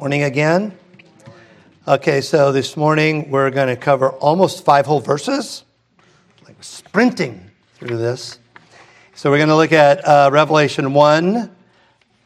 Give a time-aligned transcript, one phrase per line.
[0.00, 0.78] Morning again.
[1.88, 5.64] Okay, so this morning we're going to cover almost five whole verses,
[6.46, 8.38] like sprinting through this.
[9.16, 11.50] So we're going to look at uh, Revelation 1,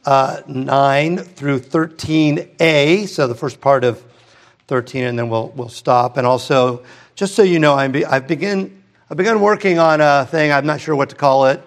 [0.04, 4.04] uh, 9 through 13a, so the first part of
[4.66, 6.18] 13, and then we'll, we'll stop.
[6.18, 6.84] And also,
[7.14, 10.66] just so you know, I'm be, I've, begin, I've begun working on a thing, I'm
[10.66, 11.66] not sure what to call it,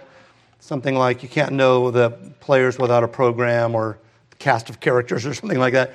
[0.60, 3.98] something like you can't know the players without a program or
[4.46, 5.94] cast of characters or something like that,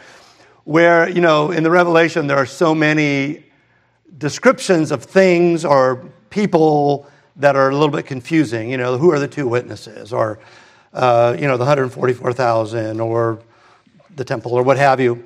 [0.64, 3.44] where, you know, in the Revelation, there are so many
[4.18, 8.68] descriptions of things or people that are a little bit confusing.
[8.68, 10.12] You know, who are the two witnesses?
[10.12, 10.40] Or,
[10.92, 13.40] uh, you know, the 144,000 or
[14.16, 15.24] the temple or what have you.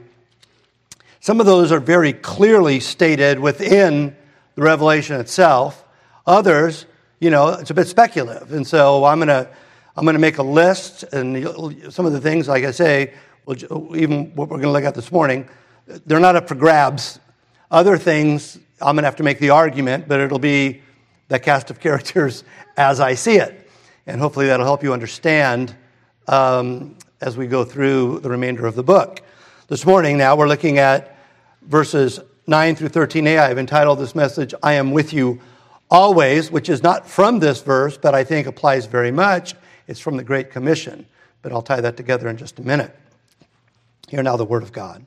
[1.21, 4.15] Some of those are very clearly stated within
[4.55, 5.83] the Revelation itself.
[6.27, 6.85] Others,
[7.21, 8.53] you know, it's a bit speculative.
[8.53, 9.49] And so I'm going to
[9.97, 13.15] I'm going to make a list, and some of the things, like I say,
[13.49, 15.49] even what we're going to look at this morning,
[15.87, 17.21] they're not up for grabs.
[17.71, 20.83] Other things, I'm going to have to make the argument, but it'll be
[21.29, 22.43] the cast of characters
[22.77, 23.71] as I see it.
[24.09, 25.77] And hopefully that'll help you understand
[26.27, 29.23] um, as we go through the remainder of the book.
[29.69, 31.17] This morning, now, we're looking at
[31.63, 33.39] verses 9 through 13a.
[33.39, 35.41] I've entitled this message, I Am With You
[35.89, 39.55] Always, which is not from this verse, but I think applies very much
[39.87, 41.07] it's from the Great Commission,
[41.43, 42.95] but I'll tie that together in just a minute.
[44.09, 45.05] Hear now the Word of God.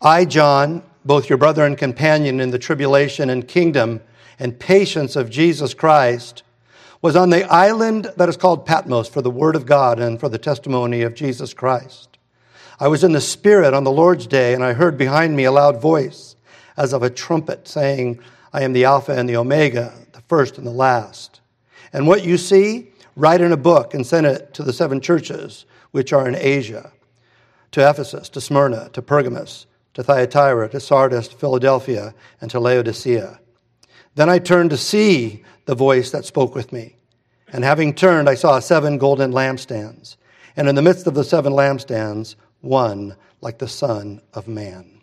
[0.00, 4.00] I, John, both your brother and companion in the tribulation and kingdom
[4.38, 6.42] and patience of Jesus Christ,
[7.00, 10.28] was on the island that is called Patmos for the Word of God and for
[10.28, 12.18] the testimony of Jesus Christ.
[12.78, 15.52] I was in the Spirit on the Lord's day, and I heard behind me a
[15.52, 16.36] loud voice
[16.76, 18.20] as of a trumpet saying,
[18.52, 21.40] I am the Alpha and the Omega, the first and the last.
[21.96, 25.64] And what you see, write in a book and send it to the seven churches
[25.92, 26.92] which are in Asia
[27.72, 33.40] to Ephesus, to Smyrna, to Pergamos, to Thyatira, to Sardis, to Philadelphia, and to Laodicea.
[34.14, 36.96] Then I turned to see the voice that spoke with me.
[37.50, 40.16] And having turned, I saw seven golden lampstands.
[40.54, 45.00] And in the midst of the seven lampstands, one like the Son of Man.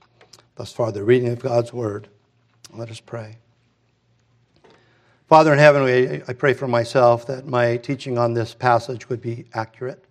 [0.57, 2.07] Thus far, the reading of God's word.
[2.71, 3.37] Let us pray.
[5.33, 9.45] Father in heaven, I pray for myself that my teaching on this passage would be
[9.55, 10.05] accurate.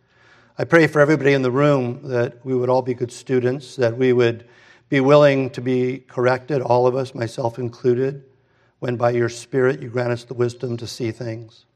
[0.59, 3.97] I pray for everybody in the room that we would all be good students, that
[3.97, 4.49] we would
[4.89, 8.25] be willing to be corrected, all of us, myself included,
[8.81, 11.67] when by your Spirit you grant us the wisdom to see things.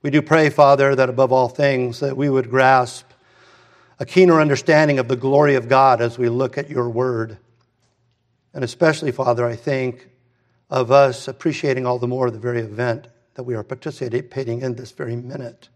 [0.00, 3.04] We do pray, Father, that above all things, that we would grasp
[3.98, 7.36] a keener understanding of the glory of God as we look at your word.
[8.54, 10.08] And especially, Father, I think
[10.70, 14.90] of us appreciating all the more the very event that we are participating in this
[14.90, 15.68] very minute.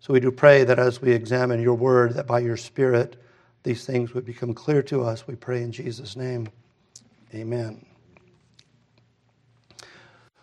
[0.00, 3.16] So we do pray that as we examine your word, that by your Spirit,
[3.62, 5.26] these things would become clear to us.
[5.26, 6.48] We pray in Jesus' name.
[7.34, 7.84] Amen.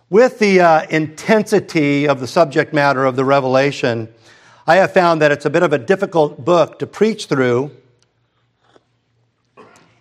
[0.09, 4.13] With the uh, intensity of the subject matter of the Revelation,
[4.67, 7.71] I have found that it's a bit of a difficult book to preach through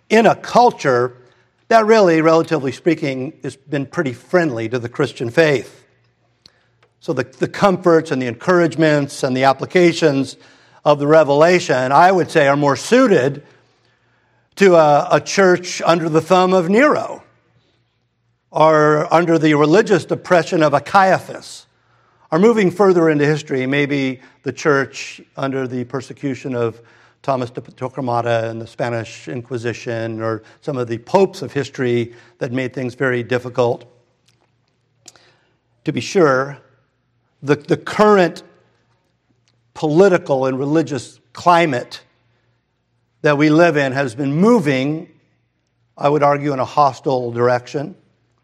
[0.09, 1.17] in a culture
[1.67, 5.85] that really, relatively speaking, has been pretty friendly to the Christian faith.
[6.99, 10.37] So the, the comforts and the encouragements and the applications
[10.85, 13.43] of the revelation, I would say, are more suited
[14.55, 17.23] to a, a church under the thumb of Nero
[18.51, 21.65] or under the religious oppression of a Caiaphas
[22.31, 26.81] or moving further into history, maybe the church under the persecution of
[27.23, 32.51] Thomas de Torquemada and the Spanish Inquisition, or some of the popes of history that
[32.51, 33.85] made things very difficult.
[35.85, 36.59] To be sure,
[37.41, 38.43] the, the current
[39.73, 42.01] political and religious climate
[43.21, 45.09] that we live in has been moving,
[45.97, 47.95] I would argue, in a hostile direction.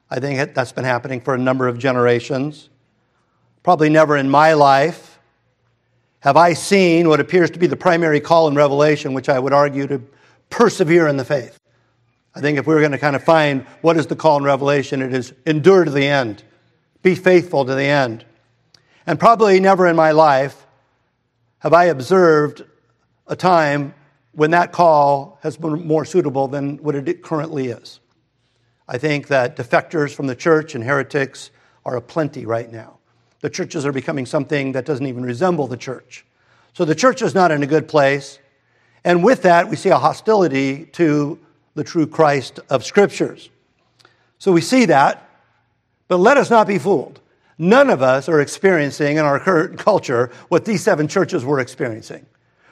[0.09, 2.69] I think that's been happening for a number of generations.
[3.61, 5.08] Probably never in my life
[6.21, 9.53] have I seen what appears to be the primary call in Revelation, which I would
[9.53, 10.01] argue to
[10.49, 11.57] persevere in the faith.
[12.35, 14.43] I think if we were going to kind of find what is the call in
[14.43, 16.43] Revelation, it is endure to the end,
[17.01, 18.25] be faithful to the end.
[19.07, 20.67] And probably never in my life
[21.59, 22.63] have I observed
[23.27, 23.93] a time
[24.33, 27.99] when that call has been more suitable than what it currently is.
[28.87, 31.51] I think that defectors from the church and heretics
[31.85, 32.98] are aplenty right now
[33.41, 36.25] the churches are becoming something that doesn't even resemble the church.
[36.73, 38.39] So the church is not in a good place.
[39.03, 41.39] And with that, we see a hostility to
[41.75, 43.49] the true Christ of Scriptures.
[44.37, 45.29] So we see that,
[46.07, 47.19] but let us not be fooled.
[47.57, 52.25] None of us are experiencing in our current culture what these seven churches were experiencing.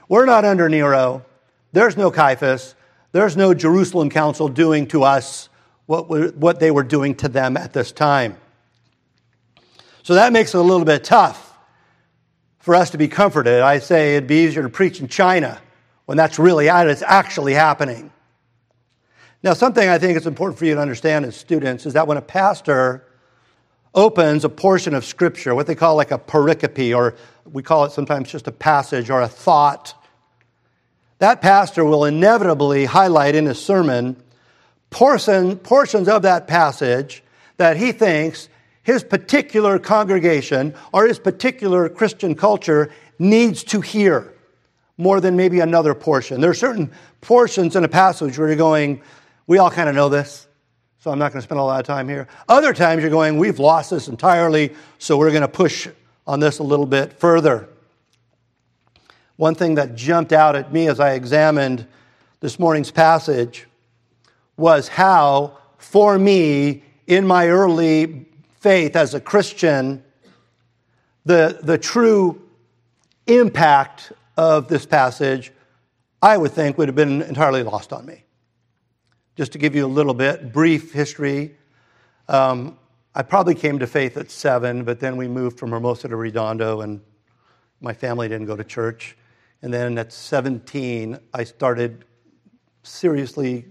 [0.09, 1.25] We're not under Nero.
[1.73, 2.75] There's no Caiaphas.
[3.11, 5.49] There's no Jerusalem council doing to us
[5.85, 8.37] what, what they were doing to them at this time.
[10.07, 11.54] So that makes it a little bit tough
[12.59, 13.59] for us to be comforted.
[13.59, 15.59] I say it'd be easier to preach in China
[16.06, 18.09] when that's really out, it's actually happening.
[19.44, 22.15] Now, something I think it's important for you to understand as students is that when
[22.15, 23.06] a pastor
[23.94, 27.92] opens a portion of Scripture, what they call like a pericope, or we call it
[27.92, 29.94] sometimes just a passage or a thought,
[31.19, 34.15] that pastor will inevitably highlight in his sermon
[34.89, 37.25] portion, portions of that passage
[37.57, 38.48] that he thinks
[38.87, 42.89] his particular congregation or his particular Christian culture
[43.19, 44.33] needs to hear
[44.97, 46.39] more than maybe another portion.
[46.39, 46.89] There are certain
[47.19, 49.01] portions in a passage where you're going,
[49.45, 50.47] we all kind of know this,
[50.99, 52.29] so I'm not going to spend a lot of time here.
[52.47, 55.89] Other times you're going, we've lost this entirely, so we're going to push
[56.25, 57.67] on this a little bit further.
[59.35, 61.85] One thing that jumped out at me as I examined
[62.39, 63.67] this morning's passage
[64.55, 68.26] was how, for me, in my early
[68.67, 70.03] faith as a Christian,
[71.23, 72.41] the, the true
[73.25, 75.53] impact of this passage,
[76.21, 78.25] I would think, would have been entirely lost on me.
[79.37, 81.55] Just to give you a little bit, brief history.
[82.27, 82.77] Um,
[83.15, 86.81] I probably came to faith at seven, but then we moved from Hermosa to Redondo,
[86.81, 86.99] and
[87.79, 89.15] my family didn't go to church.
[89.61, 92.03] And then at 17, I started
[92.83, 93.63] seriously,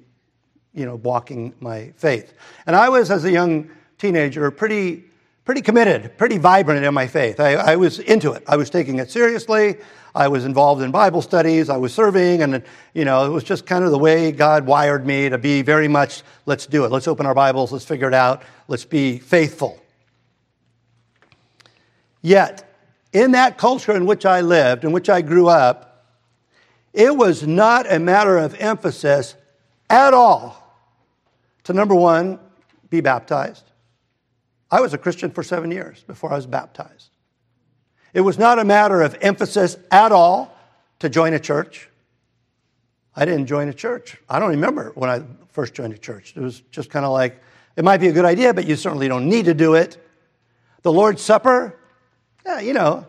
[0.72, 2.32] you know, walking my faith.
[2.66, 5.04] And I was, as a young teenager, pretty,
[5.44, 7.40] pretty committed, pretty vibrant in my faith.
[7.40, 8.44] I, I was into it.
[8.46, 9.76] I was taking it seriously.
[10.14, 11.68] I was involved in Bible studies.
[11.68, 12.62] I was serving, and
[12.94, 15.88] you know, it was just kind of the way God wired me to be very
[15.88, 16.22] much.
[16.46, 16.90] Let's do it.
[16.90, 17.70] Let's open our Bibles.
[17.70, 18.42] Let's figure it out.
[18.66, 19.78] Let's be faithful.
[22.22, 22.74] Yet,
[23.12, 26.06] in that culture in which I lived, in which I grew up,
[26.92, 29.34] it was not a matter of emphasis
[29.90, 30.62] at all
[31.64, 32.38] to number one,
[32.90, 33.65] be baptized.
[34.70, 37.10] I was a Christian for seven years before I was baptized.
[38.12, 40.56] It was not a matter of emphasis at all
[41.00, 41.88] to join a church.
[43.14, 44.16] I didn't join a church.
[44.28, 46.34] I don't remember when I first joined a church.
[46.36, 47.40] It was just kind of like,
[47.76, 50.02] it might be a good idea, but you certainly don't need to do it.
[50.82, 51.78] The Lord's Supper,
[52.44, 53.06] yeah, you know,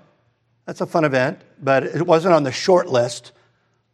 [0.66, 3.32] that's a fun event, but it wasn't on the short list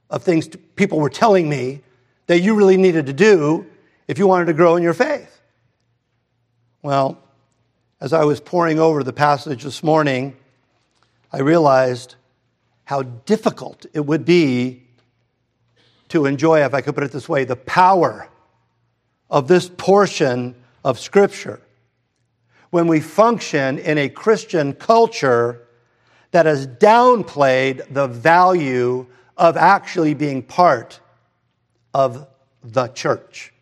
[0.10, 1.82] of things people were telling me
[2.28, 3.66] that you really needed to do
[4.08, 5.42] if you wanted to grow in your faith.
[6.82, 7.23] Well,
[8.04, 10.36] as I was poring over the passage this morning,
[11.32, 12.16] I realized
[12.84, 14.84] how difficult it would be
[16.10, 18.28] to enjoy, if I could put it this way, the power
[19.30, 20.54] of this portion
[20.84, 21.62] of Scripture
[22.72, 25.66] when we function in a Christian culture
[26.32, 29.08] that has downplayed the value
[29.38, 31.00] of actually being part
[31.94, 32.28] of
[32.66, 33.54] the church.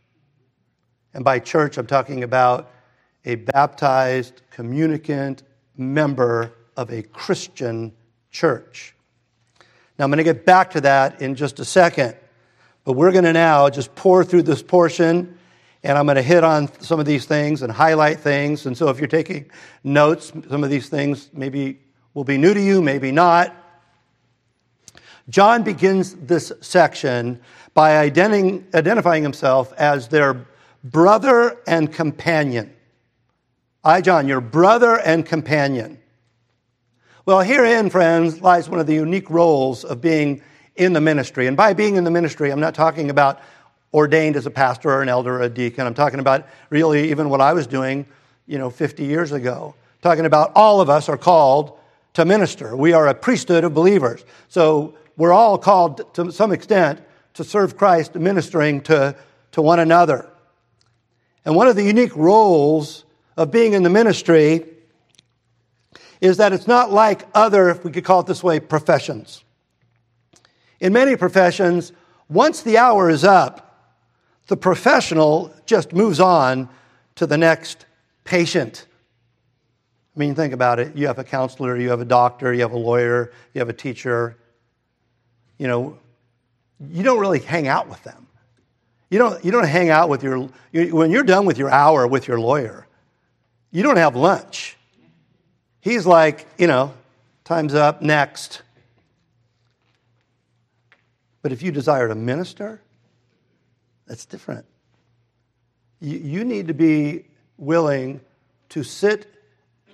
[1.13, 2.71] And by church, I'm talking about
[3.25, 5.43] a baptized, communicant
[5.77, 7.91] member of a Christian
[8.31, 8.95] church.
[9.97, 12.15] Now, I'm going to get back to that in just a second,
[12.83, 15.37] but we're going to now just pour through this portion
[15.83, 18.65] and I'm going to hit on some of these things and highlight things.
[18.65, 19.49] And so if you're taking
[19.83, 21.79] notes, some of these things maybe
[22.13, 23.55] will be new to you, maybe not.
[25.29, 27.39] John begins this section
[27.73, 30.45] by identifying himself as their
[30.83, 32.73] brother and companion.
[33.83, 35.99] I, John, your brother and companion.
[37.25, 40.41] Well, herein, friends, lies one of the unique roles of being
[40.75, 41.47] in the ministry.
[41.47, 43.41] And by being in the ministry, I'm not talking about
[43.93, 45.87] ordained as a pastor or an elder or a deacon.
[45.87, 48.05] I'm talking about really even what I was doing,
[48.45, 49.75] you know, 50 years ago.
[50.01, 51.77] Talking about all of us are called
[52.13, 52.75] to minister.
[52.75, 54.23] We are a priesthood of believers.
[54.47, 57.01] So we're all called to some extent
[57.33, 59.15] to serve Christ, ministering to,
[59.53, 60.29] to one another.
[61.45, 63.05] And one of the unique roles
[63.37, 64.65] of being in the ministry
[66.19, 69.43] is that it's not like other, if we could call it this way, professions.
[70.79, 71.91] In many professions,
[72.29, 73.67] once the hour is up,
[74.47, 76.69] the professional just moves on
[77.15, 77.85] to the next
[78.23, 78.85] patient.
[80.15, 80.95] I mean, think about it.
[80.95, 83.73] You have a counselor, you have a doctor, you have a lawyer, you have a
[83.73, 84.37] teacher.
[85.57, 85.97] You know,
[86.89, 88.27] you don't really hang out with them.
[89.09, 92.07] You don't, you don't hang out with your, you, when you're done with your hour
[92.07, 92.87] with your lawyer,
[93.71, 94.77] you don't have lunch.
[95.79, 96.93] He's like, you know,
[97.43, 98.61] time's up, next.
[101.41, 102.81] But if you desire to minister,
[104.05, 104.65] that's different.
[105.99, 107.25] You, you need to be
[107.57, 108.21] willing
[108.69, 109.27] to sit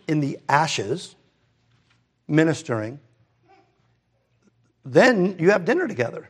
[0.08, 1.16] in the ashes,
[2.28, 3.00] ministering.
[4.84, 6.30] Then you have dinner together.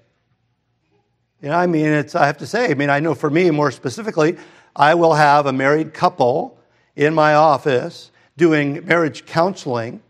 [1.41, 3.51] You know, I mean, it's, I have to say, I mean, I know for me
[3.51, 4.37] more specifically,
[4.75, 6.56] I will have a married couple
[6.97, 10.01] in my office doing marriage counseling,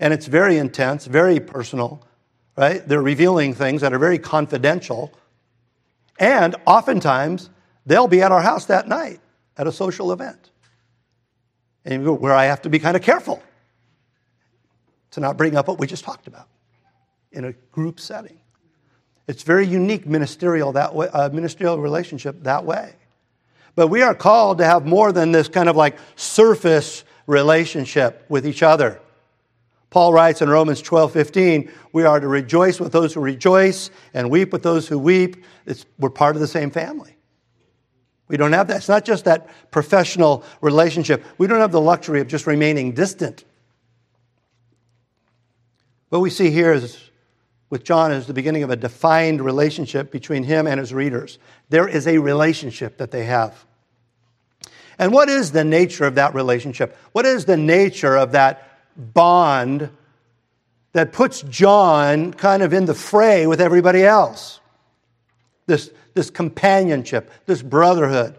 [0.00, 2.02] and it's very intense, very personal,
[2.56, 2.86] right?
[2.88, 5.12] They're revealing things that are very confidential.
[6.18, 7.50] And oftentimes,
[7.84, 9.20] they'll be at our house that night
[9.58, 10.50] at a social event.
[11.84, 13.42] And where I have to be kind of careful
[15.10, 16.48] to not bring up what we just talked about
[17.30, 18.40] in a group setting.
[19.28, 22.94] It's very unique ministerial that way, uh, ministerial relationship that way.
[23.74, 28.46] But we are called to have more than this kind of like surface relationship with
[28.46, 29.00] each other.
[29.90, 34.30] Paul writes in Romans 12, 15, we are to rejoice with those who rejoice and
[34.30, 35.44] weep with those who weep.
[35.66, 37.16] It's, we're part of the same family.
[38.28, 38.78] We don't have that.
[38.78, 41.22] It's not just that professional relationship.
[41.36, 43.44] We don't have the luxury of just remaining distant.
[46.08, 47.10] What we see here is
[47.72, 51.38] with John is the beginning of a defined relationship between him and his readers.
[51.70, 53.64] There is a relationship that they have.
[54.98, 56.94] And what is the nature of that relationship?
[57.12, 58.68] What is the nature of that
[59.14, 59.88] bond
[60.92, 64.60] that puts John kind of in the fray with everybody else?
[65.64, 68.36] This, this companionship, this brotherhood.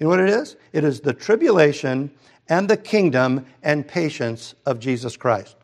[0.00, 0.56] You know what it is?
[0.72, 2.10] It is the tribulation
[2.48, 5.54] and the kingdom and patience of Jesus Christ.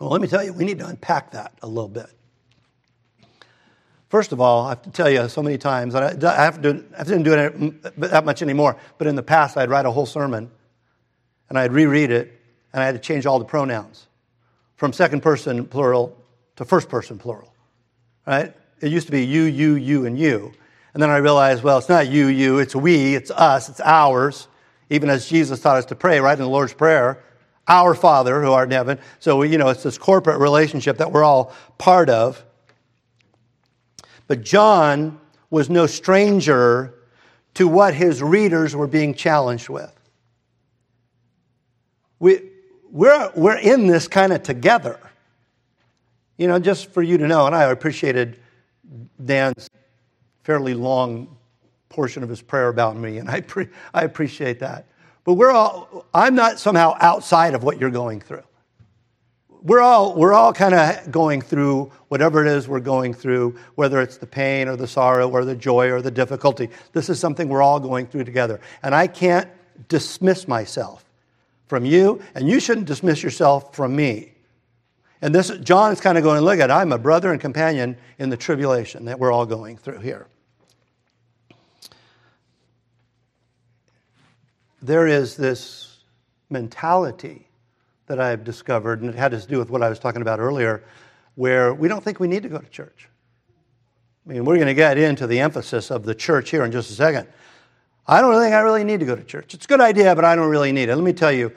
[0.00, 2.08] Well, let me tell you, we need to unpack that a little bit.
[4.08, 6.98] First of all, I have to tell you so many times, I, have to, I
[6.98, 10.06] haven't do it mm, that much anymore, but in the past, I'd write a whole
[10.06, 10.50] sermon
[11.48, 12.40] and I'd reread it,
[12.72, 14.06] and I had to change all the pronouns
[14.76, 16.16] from second person plural
[16.56, 17.52] to first person plural.
[18.26, 18.54] Right?
[18.80, 20.52] It used to be you, you, you, and you.
[20.94, 24.48] And then I realized, well, it's not you, you, it's we, it's us, it's ours.
[24.88, 27.22] Even as Jesus taught us to pray, right, in the Lord's Prayer,
[27.70, 28.98] our Father who art in heaven.
[29.20, 32.44] So, you know, it's this corporate relationship that we're all part of.
[34.26, 36.94] But John was no stranger
[37.54, 39.92] to what his readers were being challenged with.
[42.18, 42.50] We,
[42.90, 44.98] we're, we're in this kind of together.
[46.36, 48.40] You know, just for you to know, and I appreciated
[49.24, 49.68] Dan's
[50.42, 51.36] fairly long
[51.88, 54.86] portion of his prayer about me, and I, pre- I appreciate that.
[55.24, 58.42] But we're all, I'm not somehow outside of what you're going through.
[59.62, 64.00] We're all, we're all kind of going through whatever it is we're going through, whether
[64.00, 66.70] it's the pain or the sorrow or the joy or the difficulty.
[66.92, 68.60] This is something we're all going through together.
[68.82, 69.48] And I can't
[69.88, 71.04] dismiss myself
[71.68, 74.32] from you, and you shouldn't dismiss yourself from me.
[75.22, 78.30] And this, John is kind of going, look at, I'm a brother and companion in
[78.30, 80.26] the tribulation that we're all going through here.
[84.82, 85.98] There is this
[86.48, 87.46] mentality
[88.06, 90.82] that I've discovered, and it had to do with what I was talking about earlier,
[91.36, 93.08] where we don't think we need to go to church.
[94.26, 96.90] I mean, we're going to get into the emphasis of the church here in just
[96.90, 97.28] a second.
[98.06, 99.54] I don't think I really need to go to church.
[99.54, 100.96] It's a good idea, but I don't really need it.
[100.96, 101.52] Let me tell you,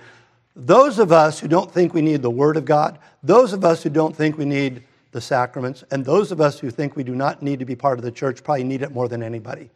[0.56, 3.82] those of us who don't think we need the Word of God, those of us
[3.82, 7.16] who don't think we need the sacraments, and those of us who think we do
[7.16, 9.70] not need to be part of the church probably need it more than anybody.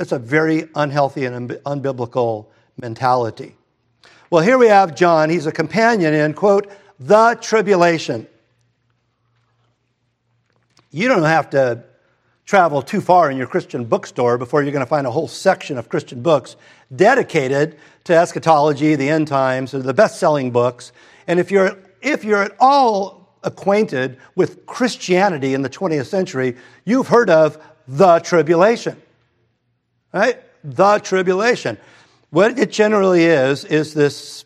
[0.00, 2.46] That's a very unhealthy and unbiblical
[2.80, 3.54] mentality.
[4.30, 5.28] Well, here we have John.
[5.28, 8.26] He's a companion in, quote, the tribulation.
[10.90, 11.84] You don't have to
[12.46, 15.76] travel too far in your Christian bookstore before you're going to find a whole section
[15.76, 16.56] of Christian books
[16.96, 20.92] dedicated to eschatology, the end times, the best selling books.
[21.26, 27.08] And if you're, if you're at all acquainted with Christianity in the 20th century, you've
[27.08, 28.96] heard of the tribulation
[30.12, 30.38] right?
[30.64, 31.78] The tribulation.
[32.30, 34.44] What it generally is, is this,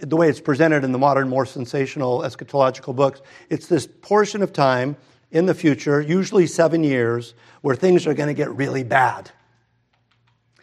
[0.00, 4.52] the way it's presented in the modern, more sensational eschatological books, it's this portion of
[4.52, 4.96] time
[5.30, 9.30] in the future, usually seven years, where things are going to get really bad.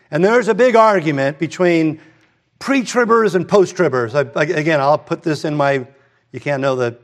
[0.10, 2.00] And there's a big argument between
[2.60, 4.14] pre tribbers and post tribbers.
[4.36, 5.86] Again, I'll put this in my,
[6.32, 6.98] you can't know the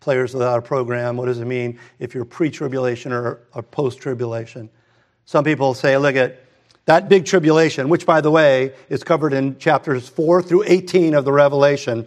[0.00, 1.16] players without a program.
[1.16, 4.70] What does it mean if you're pre tribulation or, or post tribulation?
[5.24, 6.44] Some people say, look at
[6.86, 11.24] that big tribulation, which, by the way, is covered in chapters 4 through 18 of
[11.24, 12.06] the Revelation.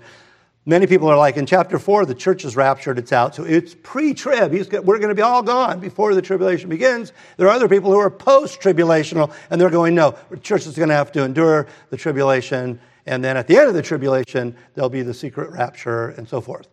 [0.66, 3.36] Many people are like, in chapter 4, the church is raptured, it's out.
[3.36, 4.54] So it's pre trib.
[4.54, 7.12] We're going to be all gone before the tribulation begins.
[7.38, 10.76] There are other people who are post tribulational, and they're going, no, the church is
[10.76, 12.80] going to have to endure the tribulation.
[13.06, 16.40] And then at the end of the tribulation, there'll be the secret rapture and so
[16.40, 16.68] forth.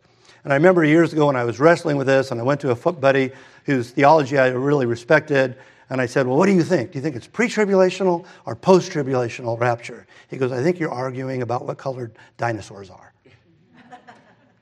[0.45, 2.71] And I remember years ago when I was wrestling with this, and I went to
[2.71, 3.33] a foot buddy
[3.67, 5.57] whose theology I really respected,
[5.91, 6.93] and I said, Well, what do you think?
[6.93, 10.07] Do you think it's pre tribulational or post tribulational rapture?
[10.29, 13.13] He goes, I think you're arguing about what colored dinosaurs are.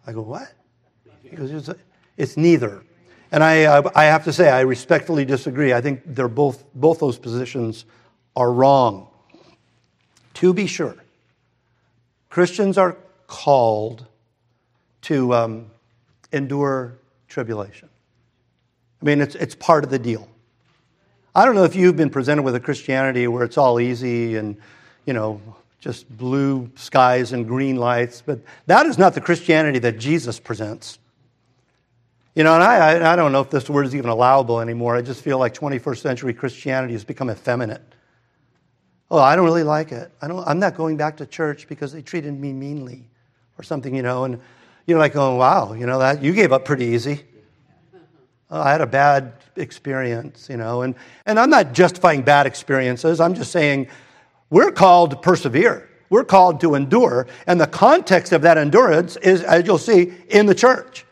[0.06, 0.50] I go, What?
[1.22, 1.70] He goes, It's,
[2.16, 2.82] it's neither.
[3.30, 5.74] And I, I have to say, I respectfully disagree.
[5.74, 7.84] I think they're both, both those positions
[8.34, 9.08] are wrong.
[10.34, 10.96] To be sure,
[12.30, 14.06] Christians are called
[15.02, 15.66] to um,
[16.32, 17.90] endure tribulation.
[19.02, 20.26] I mean, it's, it's part of the deal.
[21.38, 24.56] I don't know if you've been presented with a Christianity where it's all easy and,
[25.06, 25.40] you know,
[25.78, 30.98] just blue skies and green lights, but that is not the Christianity that Jesus presents.
[32.34, 34.96] You know, and I, I don't know if this word is even allowable anymore.
[34.96, 37.82] I just feel like 21st century Christianity has become effeminate.
[39.08, 40.10] Oh, I don't really like it.
[40.20, 43.04] I don't, I'm not going back to church because they treated me meanly
[43.58, 44.24] or something, you know.
[44.24, 44.40] And
[44.86, 47.22] you're like, oh, wow, you know, that you gave up pretty easy.
[48.50, 50.82] Oh, I had a bad experience, you know.
[50.82, 50.94] And,
[51.26, 53.20] and I'm not justifying bad experiences.
[53.20, 53.88] I'm just saying
[54.50, 55.88] we're called to persevere.
[56.10, 57.26] We're called to endure.
[57.46, 61.04] And the context of that endurance is, as you'll see, in the church.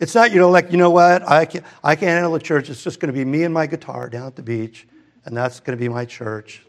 [0.00, 2.70] It's not, you know, like, you know what, I can't, I can't handle the church.
[2.70, 4.86] It's just going to be me and my guitar down at the beach,
[5.24, 6.62] and that's going to be my church.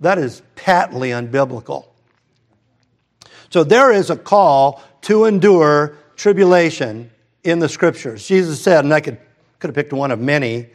[0.00, 1.86] That is patently unbiblical.
[3.50, 7.12] So there is a call to endure tribulation
[7.44, 8.26] in the scriptures.
[8.26, 9.18] Jesus said, and I could,
[9.58, 10.68] could have picked one of many,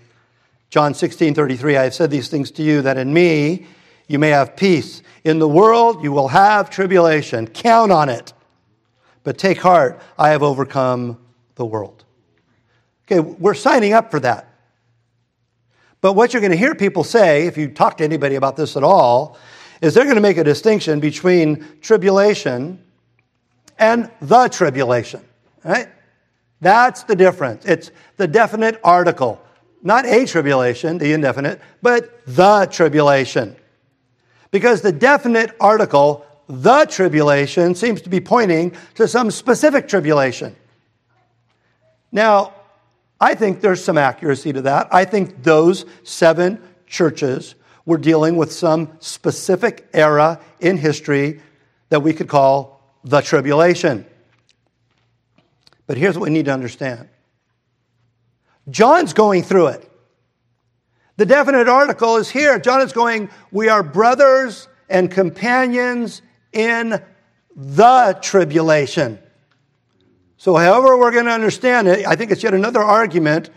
[0.70, 3.66] John 16 33, I have said these things to you that in me
[4.08, 5.02] you may have peace.
[5.24, 7.48] In the world you will have tribulation.
[7.48, 8.34] Count on it.
[9.24, 11.20] But take heart, I have overcome
[11.56, 12.06] the world.
[13.06, 14.46] Okay, we're signing up for that.
[16.02, 18.78] But what you're going to hear people say, if you talk to anybody about this
[18.78, 19.38] at all,
[19.82, 22.82] is they're going to make a distinction between tribulation
[23.78, 25.22] and the tribulation.
[25.64, 25.90] Right?
[26.62, 27.66] That's the difference.
[27.66, 29.42] It's the definite article,
[29.82, 33.56] not a tribulation, the indefinite, but the tribulation.
[34.52, 40.56] Because the definite article, the tribulation, seems to be pointing to some specific tribulation.
[42.12, 42.54] Now,
[43.22, 44.88] I think there's some accuracy to that.
[44.92, 51.42] I think those seven churches were dealing with some specific era in history
[51.90, 54.06] that we could call the tribulation.
[55.90, 57.10] But here's what we need to understand
[58.70, 59.92] John's going through it.
[61.18, 62.60] The definite article is here.
[62.60, 66.22] John is going, We are brothers and companions
[66.54, 67.02] in
[67.56, 69.18] the tribulation.
[70.38, 73.50] So, however, we're going to understand it, I think it's yet another argument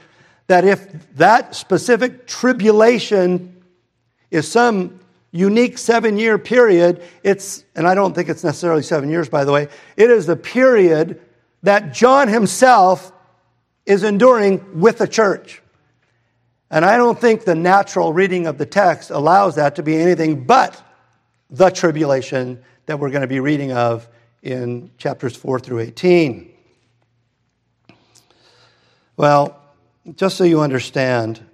[0.46, 3.62] that if that specific tribulation
[4.30, 5.00] is some
[5.32, 9.52] unique seven year period, it's, and I don't think it's necessarily seven years, by the
[9.52, 9.68] way,
[9.98, 11.20] it is the period
[11.62, 13.12] that John himself
[13.86, 15.62] is enduring with the church.
[16.70, 20.44] And I don't think the natural reading of the text allows that to be anything
[20.44, 20.82] but
[21.50, 24.08] the tribulation that we're going to be reading of
[24.42, 26.50] in chapters 4 through 18.
[29.16, 29.60] Well,
[30.16, 31.44] just so you understand,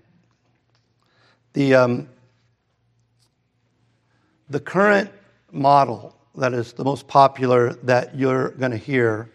[1.53, 2.09] the, um,
[4.49, 5.11] the current
[5.51, 9.31] model that is the most popular that you're going to hear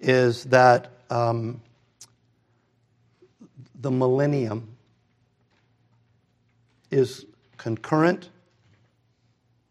[0.00, 1.60] is that um,
[3.80, 4.76] the millennium
[6.90, 8.30] is concurrent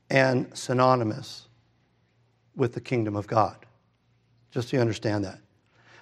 [0.10, 1.48] and synonymous
[2.56, 3.58] with the kingdom of God.
[4.52, 5.40] Just so you understand that.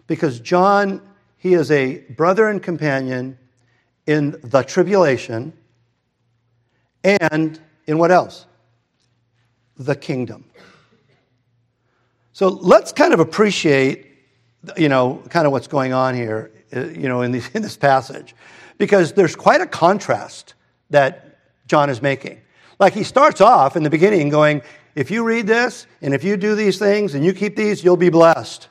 [0.07, 1.01] Because John
[1.37, 3.37] he is a brother and companion
[4.05, 5.53] in the tribulation
[7.03, 8.47] and in what else?
[9.77, 10.45] The kingdom.
[12.33, 14.06] So let's kind of appreciate,
[14.77, 18.35] you know, kind of what's going on here, uh, you know, in, in this passage,
[18.77, 20.53] because there's quite a contrast
[20.89, 22.41] that John is making.
[22.79, 24.61] Like he starts off in the beginning going,
[24.95, 27.97] if you read this and if you do these things and you keep these, you'll
[27.97, 28.67] be blessed.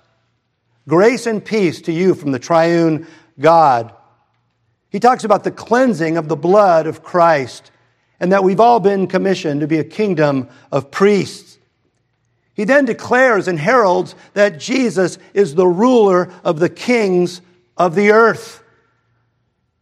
[0.89, 3.07] Grace and peace to you from the triune
[3.39, 3.93] God.
[4.91, 7.71] He talks about the cleansing of the blood of Christ
[8.21, 11.56] and that we've all been commissioned to be a kingdom of priests.
[12.57, 17.43] He then declares and heralds that Jesus is the ruler of the kings
[17.77, 18.63] of the earth.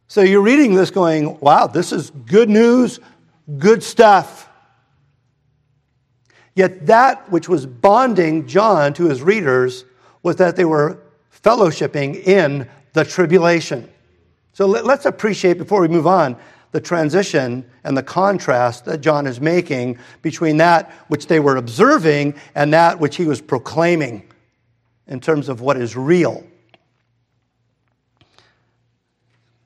[0.09, 2.99] So you're reading this going, wow, this is good news,
[3.59, 4.49] good stuff.
[6.57, 9.85] Yet that which was bonding John to his readers
[10.25, 10.99] was that they were
[11.45, 13.89] fellowshipping in the tribulation.
[14.53, 16.37] So let, us appreciate, before we move on,
[16.75, 22.35] the transition and the contrast that John is making between that which they were observing
[22.57, 24.29] and that which he was proclaiming
[25.07, 26.45] in terms of what is real.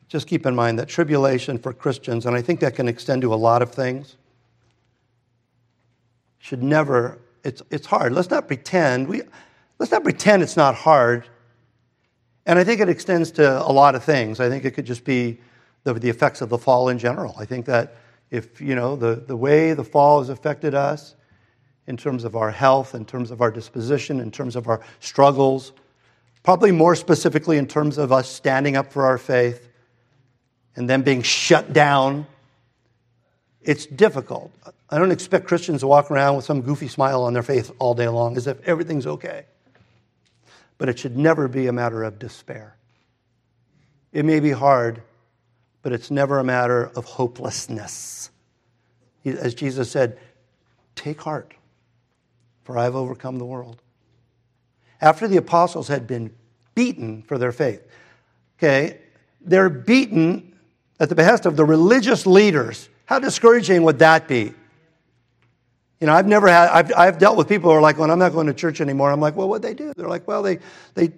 [0.08, 3.32] Just keep in mind that tribulation for Christians, and I think that can extend to
[3.32, 4.16] a lot of things,
[6.36, 8.12] should never, it's, it's hard.
[8.12, 9.08] Let's not pretend.
[9.08, 9.22] We,
[9.78, 11.26] Let's not pretend it's not hard.
[12.44, 14.40] And I think it extends to a lot of things.
[14.40, 15.38] I think it could just be
[15.84, 17.34] the, the effects of the fall in general.
[17.38, 17.96] I think that
[18.30, 21.14] if, you know, the, the way the fall has affected us
[21.86, 25.72] in terms of our health, in terms of our disposition, in terms of our struggles,
[26.42, 29.68] probably more specifically in terms of us standing up for our faith
[30.76, 32.26] and then being shut down,
[33.62, 34.52] it's difficult.
[34.90, 37.94] I don't expect Christians to walk around with some goofy smile on their face all
[37.94, 39.46] day long as if everything's okay.
[40.78, 42.76] But it should never be a matter of despair.
[44.12, 45.02] It may be hard,
[45.82, 48.30] but it's never a matter of hopelessness.
[49.24, 50.18] As Jesus said,
[50.94, 51.54] take heart,
[52.64, 53.82] for I have overcome the world.
[55.00, 56.34] After the apostles had been
[56.74, 57.86] beaten for their faith,
[58.58, 58.98] okay,
[59.40, 60.54] they're beaten
[60.98, 62.88] at the behest of the religious leaders.
[63.06, 64.52] How discouraging would that be?
[66.00, 68.18] You know, I've never had, I've, I've dealt with people who are like, well, I'm
[68.18, 69.10] not going to church anymore.
[69.10, 69.92] I'm like, well, what'd they do?
[69.96, 70.58] They're like, well, they,
[70.94, 71.12] they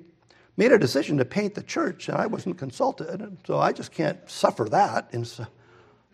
[0.60, 4.18] made a decision to paint the church, and I wasn't consulted, so I just can't
[4.28, 5.08] suffer that.
[5.10, 5.46] And so,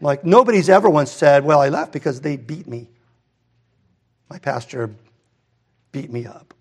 [0.01, 2.87] like, nobody's ever once said, Well, I left because they beat me.
[4.31, 4.95] My pastor
[5.91, 6.55] beat me up.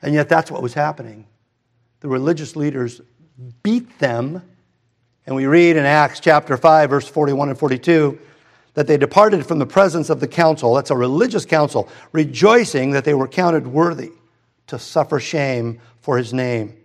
[0.00, 1.26] and yet, that's what was happening.
[2.00, 3.02] The religious leaders
[3.62, 4.40] beat them,
[5.26, 8.18] and we read in Acts chapter 5, verse 41 and 42
[8.72, 10.72] that they departed from the presence of the council.
[10.72, 14.12] That's a religious council, rejoicing that they were counted worthy
[14.68, 16.76] to suffer shame for his name.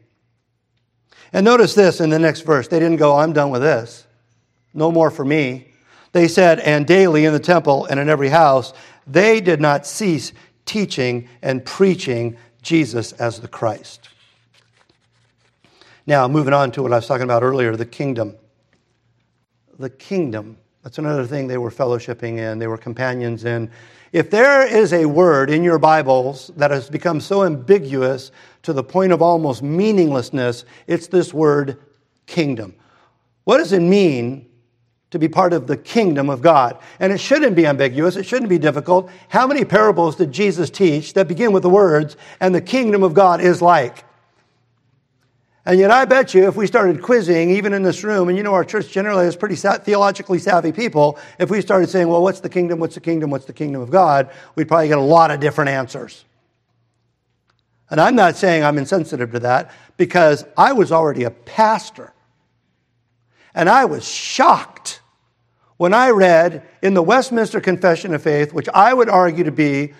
[1.31, 2.67] And notice this in the next verse.
[2.67, 4.05] They didn't go, I'm done with this.
[4.73, 5.67] No more for me.
[6.11, 8.73] They said, and daily in the temple and in every house,
[9.07, 10.31] they did not cease
[10.65, 14.09] teaching and preaching Jesus as the Christ.
[16.05, 18.35] Now, moving on to what I was talking about earlier the kingdom.
[19.79, 20.57] The kingdom.
[20.83, 23.71] That's another thing they were fellowshipping in, they were companions in.
[24.13, 28.83] If there is a word in your Bibles that has become so ambiguous to the
[28.83, 31.79] point of almost meaninglessness, it's this word
[32.27, 32.75] kingdom.
[33.45, 34.47] What does it mean
[35.09, 36.77] to be part of the kingdom of God?
[36.99, 39.09] And it shouldn't be ambiguous, it shouldn't be difficult.
[39.29, 43.15] How many parables did Jesus teach that begin with the words, and the kingdom of
[43.15, 44.05] God is like?
[45.65, 48.43] And yet, I bet you, if we started quizzing, even in this room, and you
[48.43, 52.41] know our church generally is pretty theologically savvy people, if we started saying, well, what's
[52.41, 55.31] the kingdom, what's the kingdom, what's the kingdom of God, we'd probably get a lot
[55.31, 56.25] of different answers.
[57.89, 62.11] And I'm not saying I'm insensitive to that because I was already a pastor.
[63.55, 65.01] And I was shocked
[65.77, 69.93] when I read in the Westminster Confession of Faith, which I would argue to be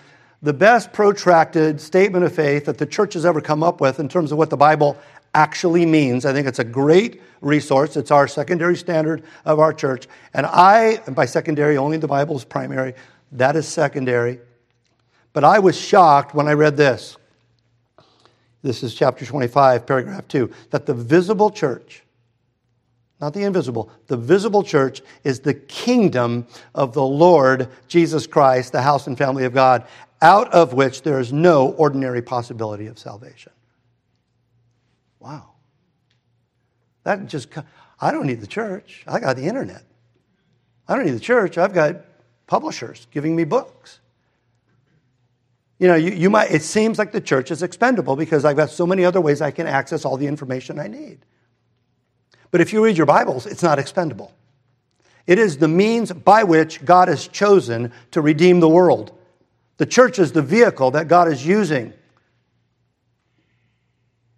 [0.44, 4.10] the best protracted statement of faith that the church has ever come up with in
[4.10, 4.98] terms of what the Bible
[5.34, 6.24] actually means.
[6.24, 7.96] I think it's a great resource.
[7.96, 10.06] It's our secondary standard of our church.
[10.32, 12.94] And I, and by secondary, only the Bible is primary,
[13.32, 14.40] that is secondary.
[15.32, 17.16] But I was shocked when I read this.
[18.62, 22.02] This is chapter 25, paragraph 2, that the visible church,
[23.20, 28.80] not the invisible, the visible church is the kingdom of the Lord Jesus Christ, the
[28.80, 29.86] house and family of God,
[30.22, 33.52] out of which there is no ordinary possibility of salvation.
[35.24, 35.52] Wow.
[37.04, 37.48] That just,
[37.98, 39.04] I don't need the church.
[39.06, 39.82] I got the internet.
[40.86, 41.56] I don't need the church.
[41.56, 41.96] I've got
[42.46, 44.00] publishers giving me books.
[45.78, 48.68] You know, you, you might, it seems like the church is expendable because I've got
[48.68, 51.24] so many other ways I can access all the information I need.
[52.50, 54.30] But if you read your Bibles, it's not expendable.
[55.26, 59.18] It is the means by which God has chosen to redeem the world.
[59.78, 61.94] The church is the vehicle that God is using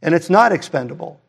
[0.07, 1.21] and it's not expendable.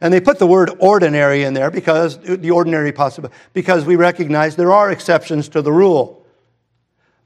[0.00, 4.56] And they put the word ordinary in there because the ordinary possible because we recognize
[4.56, 6.24] there are exceptions to the rule.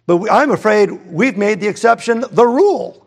[0.06, 3.06] But I'm afraid we've made the exception the rule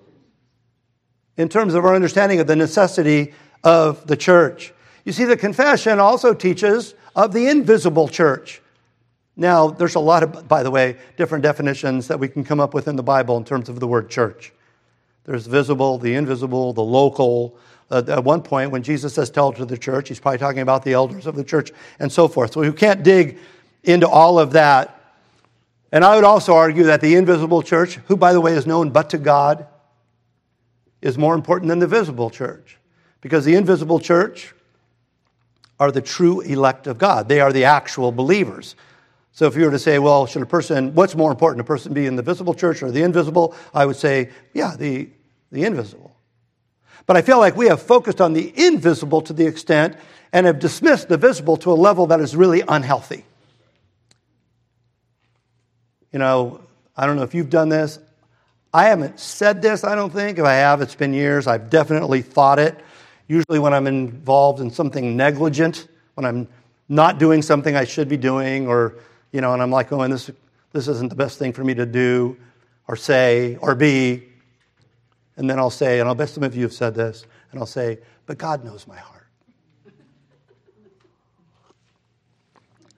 [1.36, 4.74] in terms of our understanding of the necessity of the church.
[5.06, 8.62] You see, the confession also teaches of the invisible church.
[9.36, 12.74] Now, there's a lot of, by the way, different definitions that we can come up
[12.74, 14.52] with in the Bible in terms of the word church.
[15.24, 17.58] There's visible, the invisible, the local,
[17.92, 20.84] uh, at one point when Jesus says tell to the church, he's probably talking about
[20.84, 22.54] the elders of the church and so forth.
[22.54, 23.40] So we can't dig
[23.84, 24.96] into all of that.
[25.92, 28.92] And I would also argue that the invisible church, who by the way is known
[28.92, 29.66] but to God,
[31.02, 32.78] is more important than the visible church.
[33.22, 34.54] Because the invisible church
[35.80, 37.28] are the true elect of God.
[37.28, 38.76] They are the actual believers.
[39.32, 41.94] So if you were to say, well, should a person, what's more important, a person
[41.94, 43.56] be in the visible church or the invisible?
[43.74, 45.10] I would say, yeah, the,
[45.52, 46.16] the invisible.
[47.10, 49.98] But I feel like we have focused on the invisible to the extent
[50.32, 53.26] and have dismissed the visible to a level that is really unhealthy.
[56.14, 56.62] You know,
[56.96, 57.98] I don't know if you've done this.
[58.72, 60.38] I haven't said this, I don't think.
[60.38, 61.48] If I have, it's been years.
[61.48, 62.80] I've definitely thought it.
[63.28, 66.48] Usually, when I'm involved in something negligent, when I'm
[66.90, 68.94] not doing something I should be doing, or,
[69.32, 70.30] you know, and I'm like, oh, and this,
[70.74, 72.38] this isn't the best thing for me to do,
[72.88, 74.29] or say, or be.
[75.40, 77.66] And then I'll say, and I'll bet some of you have said this, and I'll
[77.66, 79.28] say, but God knows my heart.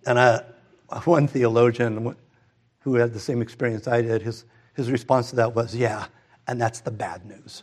[0.07, 0.43] And I,
[1.05, 2.15] one theologian
[2.79, 6.07] who had the same experience I did, his, his response to that was, yeah,
[6.47, 7.61] and that's the bad news.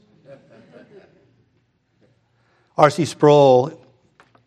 [2.76, 3.04] R.C.
[3.04, 3.84] Sproul,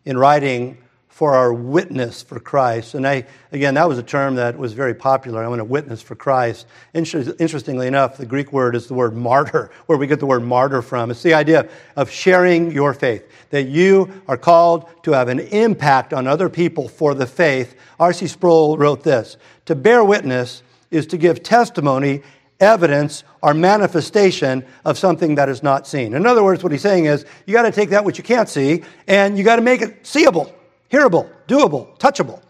[0.06, 0.81] in writing
[1.12, 4.94] for our witness for Christ, and I, again, that was a term that was very
[4.94, 5.44] popular.
[5.44, 6.66] I want to witness for Christ.
[6.94, 10.80] Interestingly enough, the Greek word is the word martyr, where we get the word martyr
[10.80, 11.10] from.
[11.10, 16.14] It's the idea of sharing your faith, that you are called to have an impact
[16.14, 17.76] on other people for the faith.
[18.00, 18.26] R.C.
[18.26, 22.22] Sproul wrote this To bear witness is to give testimony
[22.58, 26.14] evidence or manifestation of something that is not seen.
[26.14, 28.48] In other words, what he's saying is you got to take that which you can't
[28.48, 30.54] see and you got to make it seeable,
[30.92, 32.42] hearable, doable, touchable.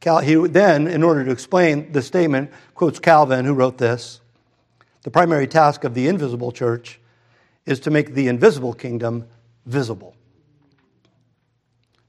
[0.00, 4.20] Cal, he then, in order to explain the statement, quotes Calvin, who wrote this
[5.02, 7.00] The primary task of the invisible church
[7.66, 9.26] is to make the invisible kingdom
[9.66, 10.14] visible.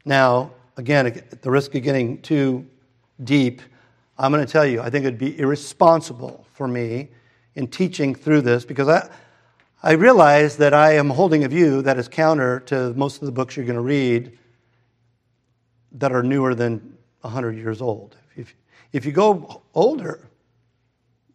[0.05, 2.65] Now, again, at the risk of getting too
[3.23, 3.61] deep,
[4.17, 7.09] I'm going to tell you, I think it'd be irresponsible for me
[7.55, 9.09] in teaching through this because I,
[9.83, 13.31] I realize that I am holding a view that is counter to most of the
[13.31, 14.37] books you're going to read
[15.93, 18.15] that are newer than 100 years old.
[18.35, 18.55] If,
[18.93, 20.29] if you go older,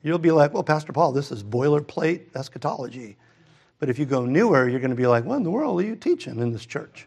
[0.03, 3.17] you'll be like, well, Pastor Paul, this is boilerplate eschatology.
[3.79, 5.85] But if you go newer, you're going to be like, what in the world are
[5.85, 7.07] you teaching in this church?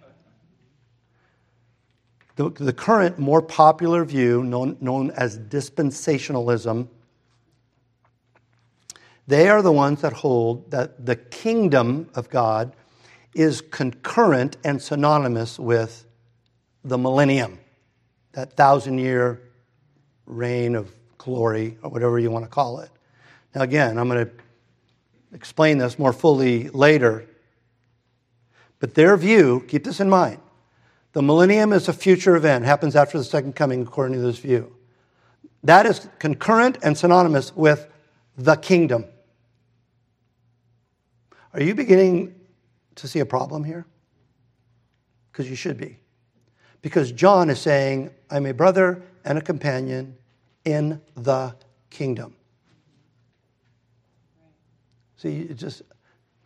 [2.35, 6.87] The, the current, more popular view, known, known as dispensationalism,
[9.27, 12.75] they are the ones that hold that the kingdom of God
[13.35, 16.05] is concurrent and synonymous with
[16.83, 17.59] the millennium,
[18.33, 19.41] that thousand year
[20.25, 22.89] reign of glory, or whatever you want to call it.
[23.53, 24.31] Now, again, I'm going to
[25.33, 27.25] explain this more fully later.
[28.79, 30.39] But their view, keep this in mind,
[31.13, 34.75] the millennium is a future event, happens after the second coming, according to this view.
[35.63, 37.87] That is concurrent and synonymous with
[38.37, 39.05] the kingdom.
[41.53, 42.35] Are you beginning
[42.95, 43.85] to see a problem here?
[45.31, 45.97] Because you should be.
[46.81, 50.17] Because John is saying, I'm a brother and a companion
[50.65, 51.55] in the
[51.89, 52.35] kingdom.
[55.17, 55.81] See, it just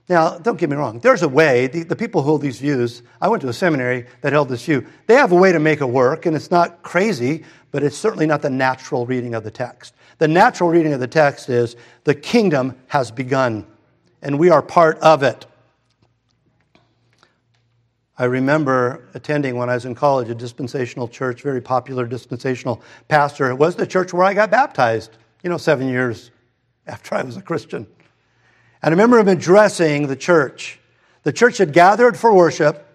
[0.09, 0.99] now, don't get me wrong.
[0.99, 1.67] There's a way.
[1.67, 4.65] The, the, people who hold these views, I went to a seminary that held this
[4.65, 4.85] view.
[5.07, 8.25] They have a way to make it work, and it's not crazy, but it's certainly
[8.25, 9.95] not the natural reading of the text.
[10.17, 13.65] The natural reading of the text is the kingdom has begun,
[14.21, 15.45] and we are part of it.
[18.17, 23.49] I remember attending when I was in college a dispensational church, very popular dispensational pastor.
[23.49, 26.29] It was the church where I got baptized, you know, seven years
[26.85, 27.87] after I was a Christian.
[28.83, 30.79] And I remember him addressing the church.
[31.23, 32.85] The church had gathered for worship,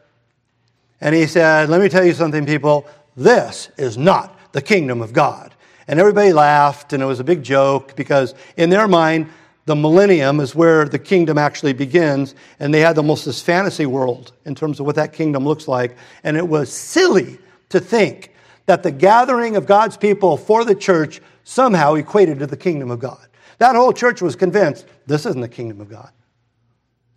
[1.01, 2.87] and he said, Let me tell you something, people.
[3.17, 5.55] This is not the kingdom of God.
[5.89, 9.31] And everybody laughed, and it was a big joke because, in their mind,
[9.69, 14.33] the millennium is where the kingdom actually begins, and they had almost this fantasy world
[14.47, 15.95] in terms of what that kingdom looks like.
[16.25, 18.33] And it was silly to think
[18.65, 22.99] that the gathering of God's people for the church somehow equated to the kingdom of
[22.99, 23.25] God.
[23.59, 26.11] That whole church was convinced this isn't the kingdom of God.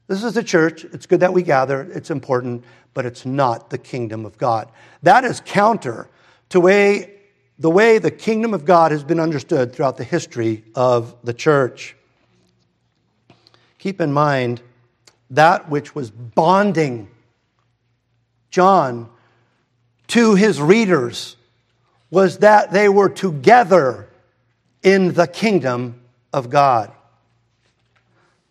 [0.07, 0.83] This is the church.
[0.83, 4.69] It's good that we gather, it's important, but it's not the kingdom of God.
[5.03, 6.09] That is counter
[6.49, 7.13] to way,
[7.59, 11.95] the way the kingdom of God has been understood throughout the history of the church.
[13.81, 14.61] Keep in mind
[15.31, 17.09] that which was bonding
[18.51, 19.09] John
[20.09, 21.35] to his readers
[22.11, 24.07] was that they were together
[24.83, 25.99] in the kingdom
[26.31, 26.91] of God.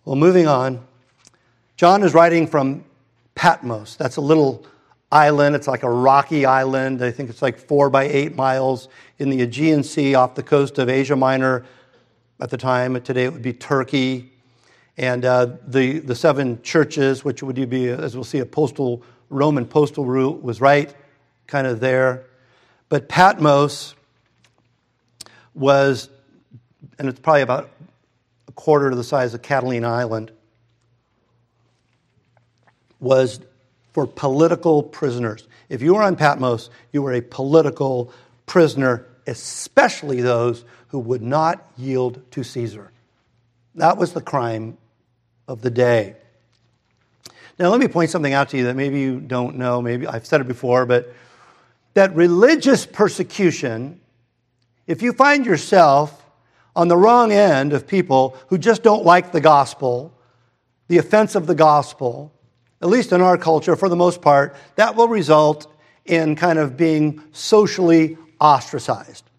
[0.04, 0.84] Well, moving on,
[1.76, 2.84] John is writing from
[3.36, 3.94] Patmos.
[3.94, 4.66] That's a little
[5.12, 5.54] island.
[5.54, 7.04] It's like a rocky island.
[7.04, 8.88] I think it's like four by eight miles
[9.20, 11.64] in the Aegean Sea off the coast of Asia Minor
[12.40, 13.00] at the time.
[13.02, 14.32] Today it would be Turkey.
[15.00, 19.66] And uh, the, the seven churches, which would be, as we'll see, a postal Roman
[19.66, 20.94] postal route, was right
[21.48, 22.26] kind of there.
[22.88, 23.96] But Patmos
[25.54, 26.08] was
[27.00, 27.70] and it's probably about
[28.46, 30.32] a quarter to the size of Catalina Island,
[33.00, 33.40] was
[33.94, 35.48] for political prisoners.
[35.70, 38.12] If you were on Patmos, you were a political
[38.44, 42.92] prisoner, especially those who would not yield to Caesar.
[43.76, 44.76] That was the crime
[45.50, 46.14] of the day.
[47.58, 49.82] Now, let me point something out to you that maybe you don't know.
[49.82, 51.12] Maybe I've said it before, but
[51.94, 54.00] that religious persecution,
[54.86, 56.24] if you find yourself
[56.76, 60.14] on the wrong end of people who just don't like the gospel,
[60.86, 62.32] the offense of the gospel,
[62.80, 65.66] at least in our culture for the most part, that will result
[66.06, 69.29] in kind of being socially ostracized.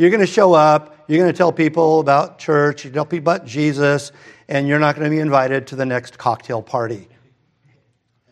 [0.00, 3.10] You're going to show up, you're going to tell people about church, You're going tell
[3.10, 4.12] people about Jesus,
[4.48, 7.06] and you're not going to be invited to the next cocktail party.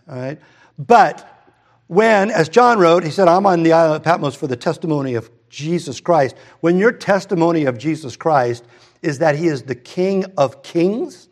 [0.08, 0.38] All right?
[0.78, 1.30] But
[1.86, 5.12] when, as John wrote, he said, I'm on the island of Patmos for the testimony
[5.12, 6.36] of Jesus Christ.
[6.60, 8.64] When your testimony of Jesus Christ
[9.02, 11.28] is that he is the King of kings,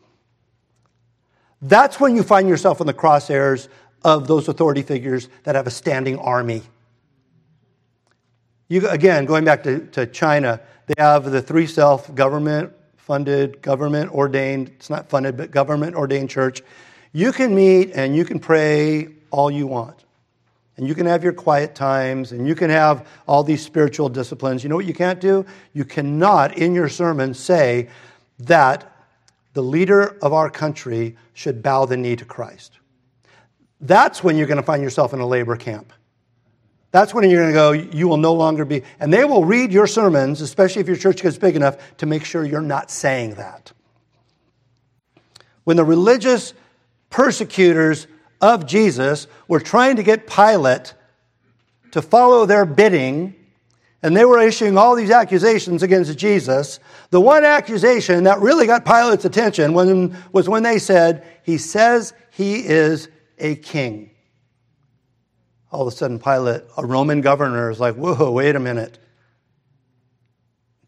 [1.63, 3.69] that's when you find yourself in the crosshairs
[4.03, 6.61] of those authority figures that have a standing army.
[8.67, 14.11] You, again, going back to, to China, they have the three self government funded, government
[14.11, 16.61] ordained, it's not funded, but government ordained church.
[17.13, 20.03] You can meet and you can pray all you want.
[20.75, 24.63] And you can have your quiet times and you can have all these spiritual disciplines.
[24.63, 25.45] You know what you can't do?
[25.73, 27.89] You cannot, in your sermon, say
[28.39, 28.93] that
[29.53, 32.73] the leader of our country should bow the knee to Christ.
[33.81, 35.93] That's when you're going to find yourself in a labor camp.
[36.91, 38.83] That's when you're going to go, you will no longer be.
[38.99, 42.23] And they will read your sermons, especially if your church gets big enough, to make
[42.23, 43.71] sure you're not saying that.
[45.65, 46.53] When the religious
[47.09, 48.07] persecutors
[48.39, 50.93] of Jesus were trying to get Pilate
[51.91, 53.35] to follow their bidding,
[54.01, 58.85] and they were issuing all these accusations against Jesus, the one accusation that really got
[58.85, 64.11] Pilate's attention was when they said, He says he is a king
[65.71, 68.97] all of a sudden Pilate, a Roman governor, is like, whoa, wait a minute.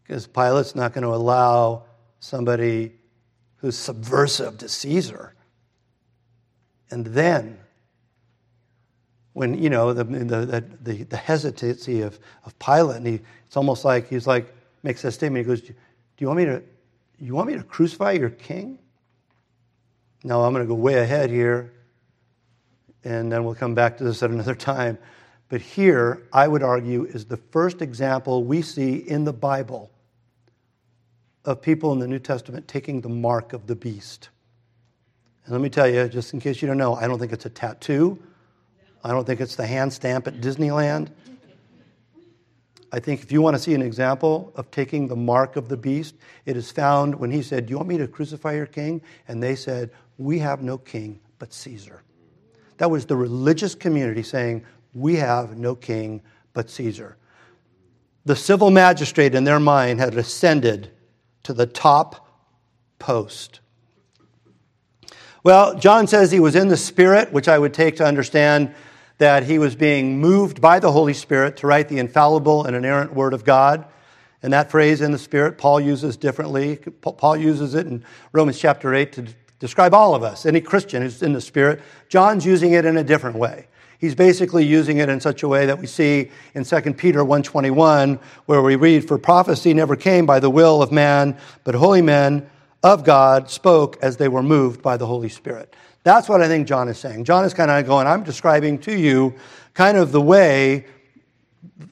[0.02, 1.84] Because Pilate's not going to allow
[2.18, 2.92] somebody
[3.56, 5.34] who's subversive to Caesar.
[6.90, 7.58] And then,
[9.34, 13.84] when, you know, the, the, the, the hesitancy of, of Pilate, and he, it's almost
[13.84, 15.44] like he's like, makes that statement.
[15.44, 15.74] He goes, Do
[16.18, 16.62] you want me to,
[17.18, 18.78] you want me to crucify your king?
[20.24, 21.72] No, I'm going to go way ahead here
[23.04, 24.98] and then we'll come back to this at another time.
[25.48, 29.90] But here, I would argue, is the first example we see in the Bible
[31.44, 34.28] of people in the New Testament taking the mark of the beast.
[35.44, 37.46] And let me tell you, just in case you don't know, I don't think it's
[37.46, 38.22] a tattoo.
[39.02, 41.08] I don't think it's the hand stamp at Disneyland.
[42.92, 45.76] I think if you want to see an example of taking the mark of the
[45.76, 49.00] beast, it is found when he said, Do you want me to crucify your king?
[49.28, 52.02] And they said, We have no king but Caesar.
[52.80, 54.64] That was the religious community saying,
[54.94, 56.22] We have no king
[56.54, 57.18] but Caesar.
[58.24, 60.90] The civil magistrate in their mind had ascended
[61.42, 62.26] to the top
[62.98, 63.60] post.
[65.44, 68.74] Well, John says he was in the Spirit, which I would take to understand
[69.18, 73.12] that he was being moved by the Holy Spirit to write the infallible and inerrant
[73.12, 73.84] Word of God.
[74.42, 76.76] And that phrase in the Spirit, Paul uses differently.
[77.02, 79.26] Paul uses it in Romans chapter 8 to
[79.60, 81.80] describe all of us, any Christian who's in the Spirit.
[82.08, 83.66] John's using it in a different way.
[84.00, 88.18] He's basically using it in such a way that we see in 2 Peter 1:21
[88.46, 92.48] where we read for prophecy never came by the will of man but holy men
[92.82, 95.76] of God spoke as they were moved by the Holy Spirit.
[96.02, 97.24] That's what I think John is saying.
[97.24, 99.34] John is kind of going I'm describing to you
[99.74, 100.86] kind of the way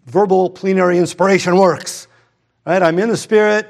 [0.06, 2.06] verbal plenary inspiration works.
[2.66, 2.82] Right?
[2.82, 3.68] I'm in the spirit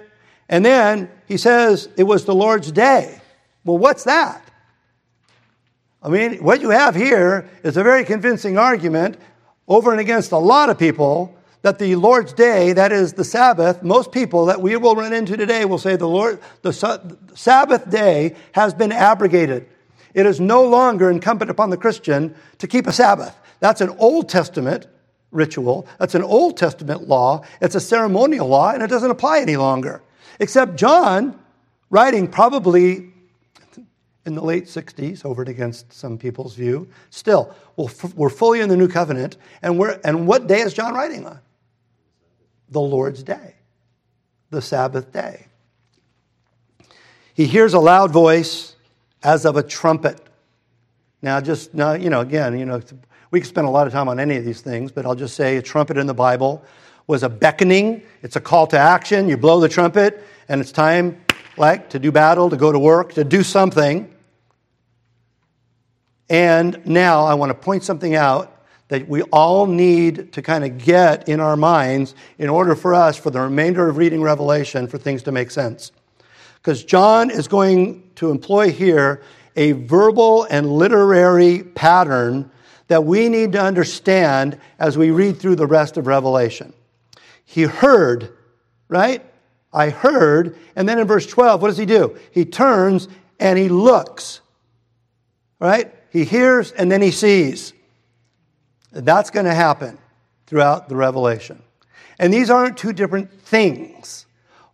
[0.48, 3.20] and then he says it was the Lord's day.
[3.68, 4.42] Well, what's that?
[6.02, 9.18] I mean, what you have here is a very convincing argument
[9.66, 13.82] over and against a lot of people that the Lord's day, that is the Sabbath,
[13.82, 16.72] most people that we will run into today will say the Lord, the
[17.34, 19.68] Sabbath day has been abrogated.
[20.14, 23.36] It is no longer incumbent upon the Christian to keep a Sabbath.
[23.60, 24.86] That's an Old Testament
[25.30, 25.86] ritual.
[25.98, 27.44] That's an Old Testament law.
[27.60, 30.00] It's a ceremonial law, and it doesn't apply any longer.
[30.40, 31.38] Except John,
[31.90, 33.12] writing probably
[34.28, 36.88] in the late 60s, over and against some people's view.
[37.10, 39.36] Still, we're fully in the new covenant.
[39.62, 41.40] And, we're, and what day is John writing on?
[42.68, 43.56] The Lord's day,
[44.50, 45.46] the Sabbath day.
[47.34, 48.76] He hears a loud voice
[49.22, 50.20] as of a trumpet.
[51.22, 52.80] Now, just now, you know, again, you know,
[53.30, 55.34] we could spend a lot of time on any of these things, but I'll just
[55.34, 56.64] say a trumpet in the Bible
[57.06, 58.02] was a beckoning.
[58.22, 59.28] It's a call to action.
[59.28, 61.20] You blow the trumpet, and it's time,
[61.56, 64.12] like, to do battle, to go to work, to do something.
[66.30, 68.54] And now I want to point something out
[68.88, 73.16] that we all need to kind of get in our minds in order for us,
[73.16, 75.92] for the remainder of reading Revelation, for things to make sense.
[76.68, 79.22] because John is going to employ here
[79.56, 82.50] a verbal and literary pattern
[82.88, 86.72] that we need to understand as we read through the rest of Revelation.
[87.44, 88.36] He heard,
[88.88, 89.24] right?
[89.72, 90.58] I heard.
[90.76, 92.18] And then in verse 12, what does he do?
[92.32, 93.08] He turns
[93.40, 94.40] and he looks,
[95.60, 95.94] right?
[96.18, 97.72] He hears and then he sees.
[98.90, 99.98] That's going to happen
[100.48, 101.62] throughout the Revelation.
[102.18, 104.26] And these aren't two different things.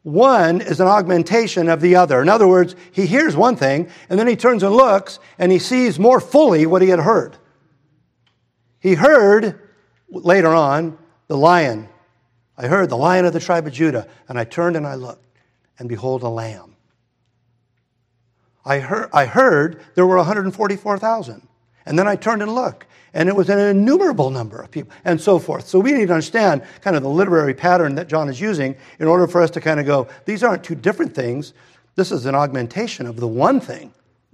[0.05, 2.23] One is an augmentation of the other.
[2.23, 5.59] In other words, he hears one thing, and then he turns and looks, and he
[5.59, 7.37] sees more fully what he had heard.
[8.81, 9.61] He heard
[10.09, 10.97] later on
[11.29, 11.91] the lion.
[12.57, 15.27] I heard the lion of the tribe of Judah, and I turned and I looked,
[15.79, 16.74] and behold, a lamb.
[18.65, 21.47] I heard, I heard there were 144,000.
[21.87, 25.21] And then I turned and looked, and it was an innumerable number of people, and
[25.21, 25.67] so forth.
[25.67, 29.07] So we need to understand kind of the literary pattern that John is using in
[29.07, 31.53] order for us to kind of go, these aren't two different things.
[31.95, 33.93] This is an augmentation of the one thing,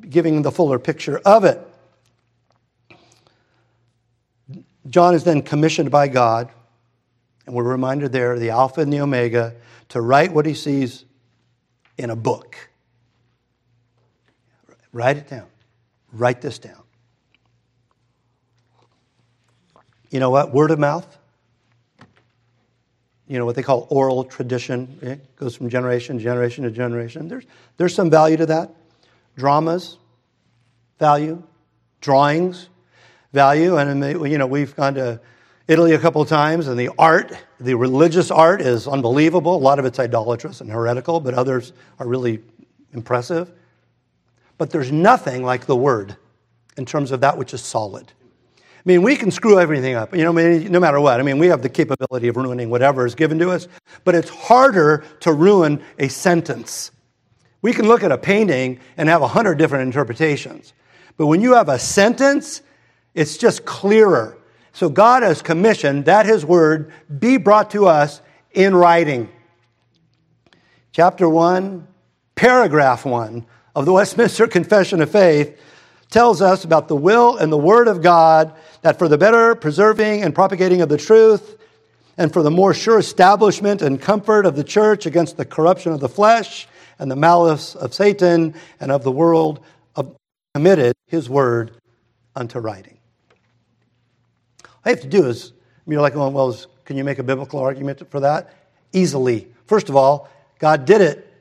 [0.08, 1.60] giving the fuller picture of it.
[4.88, 6.50] John is then commissioned by God,
[7.46, 9.54] and we're reminded there, the Alpha and the Omega,
[9.88, 11.04] to write what he sees
[11.98, 12.69] in a book.
[14.92, 15.46] Write it down.
[16.12, 16.82] Write this down.
[20.10, 20.52] You know what?
[20.52, 21.18] Word of mouth.
[23.28, 24.98] You know what they call oral tradition.
[25.02, 27.28] It goes from generation to generation to generation.
[27.28, 27.44] There's,
[27.76, 28.74] there's some value to that.
[29.36, 29.98] Dramas,
[30.98, 31.40] value.
[32.00, 32.68] Drawings,
[33.32, 33.76] value.
[33.76, 35.20] And, you know, we've gone to
[35.68, 39.54] Italy a couple of times, and the art, the religious art, is unbelievable.
[39.54, 42.42] A lot of it's idolatrous and heretical, but others are really
[42.92, 43.52] impressive.
[44.60, 46.18] But there's nothing like the Word
[46.76, 48.12] in terms of that which is solid.
[48.58, 51.18] I mean, we can screw everything up, you know, no matter what.
[51.18, 53.68] I mean, we have the capability of ruining whatever is given to us,
[54.04, 56.90] but it's harder to ruin a sentence.
[57.62, 60.74] We can look at a painting and have a hundred different interpretations.
[61.16, 62.60] But when you have a sentence,
[63.14, 64.36] it's just clearer.
[64.74, 68.20] So God has commissioned that His word be brought to us
[68.52, 69.30] in writing.
[70.92, 71.88] Chapter 1,
[72.34, 73.46] paragraph 1
[73.80, 75.60] of the Westminster Confession of Faith
[76.10, 80.22] tells us about the will and the word of God that for the better preserving
[80.22, 81.56] and propagating of the truth,
[82.16, 86.00] and for the more sure establishment and comfort of the church against the corruption of
[86.00, 86.68] the flesh
[86.98, 89.64] and the malice of Satan and of the world,
[90.54, 91.70] committed his word
[92.34, 92.98] unto writing.
[94.64, 95.52] All I have to do is,
[95.86, 98.54] you're like, oh, well, can you make a biblical argument for that?
[98.92, 99.48] Easily.
[99.66, 100.28] First of all,
[100.58, 101.32] God did it,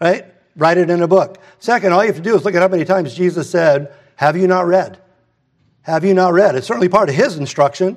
[0.00, 0.26] right?
[0.56, 1.38] Write it in a book.
[1.58, 4.36] Second, all you have to do is look at how many times Jesus said, Have
[4.36, 4.98] you not read?
[5.82, 6.56] Have you not read?
[6.56, 7.96] It's certainly part of his instruction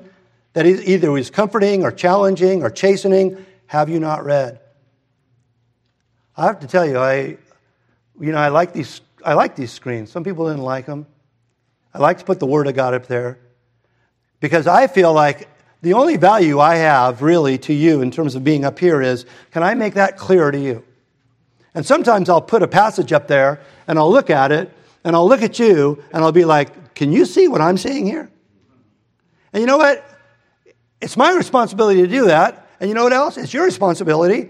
[0.53, 3.45] that he either he's comforting or challenging or chastening.
[3.68, 4.60] Have you not read?
[6.36, 7.38] I have to tell you, I,
[8.20, 10.12] you know, I like these, I like these screens.
[10.12, 11.05] Some people didn't like them.
[11.93, 13.39] I like to put the Word of God up there
[14.39, 15.49] because I feel like
[15.82, 19.26] the only value I have really to you in terms of being up here is
[19.51, 20.84] can I make that clear to you?
[21.74, 24.72] And sometimes I'll put a passage up there and I'll look at it
[25.03, 28.05] and I'll look at you and I'll be like, can you see what I'm seeing
[28.05, 28.30] here?
[29.53, 30.05] And you know what?
[31.01, 32.67] It's my responsibility to do that.
[32.80, 33.38] And you know what else?
[33.38, 34.49] It's your responsibility,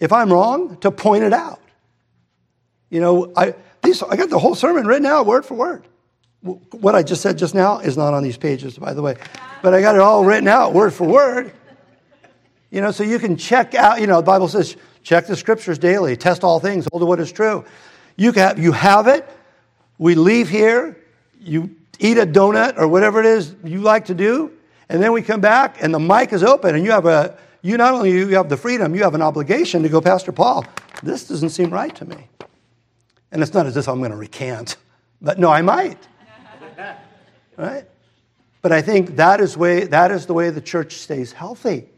[0.00, 1.60] if I'm wrong, to point it out.
[2.90, 5.86] You know, I, these, I got the whole sermon written out word for word.
[6.42, 9.16] What I just said just now is not on these pages, by the way.
[9.62, 11.52] But I got it all written out word for word.
[12.70, 14.76] You know, so you can check out, you know, the Bible says,
[15.06, 17.64] check the scriptures daily, test all things, hold to what is true.
[18.16, 19.24] You, have, you have it.
[19.98, 21.00] We leave here.
[21.40, 24.50] You eat a donut or whatever it is you like to do,
[24.88, 27.76] and then we come back and the mic is open and you have a you
[27.76, 30.64] not only you have the freedom, you have an obligation to go, Pastor Paul,
[31.02, 32.28] this doesn't seem right to me.
[33.32, 34.76] And it's not as if I'm going to recant,
[35.20, 35.98] but no, I might.
[37.56, 37.84] right?
[38.62, 41.88] But I think that is way that is the way the church stays healthy.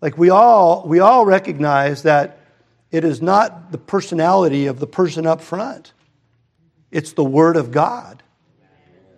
[0.00, 2.38] Like we all we all recognize that
[2.90, 5.92] it is not the personality of the person up front.
[6.90, 8.22] It's the word of God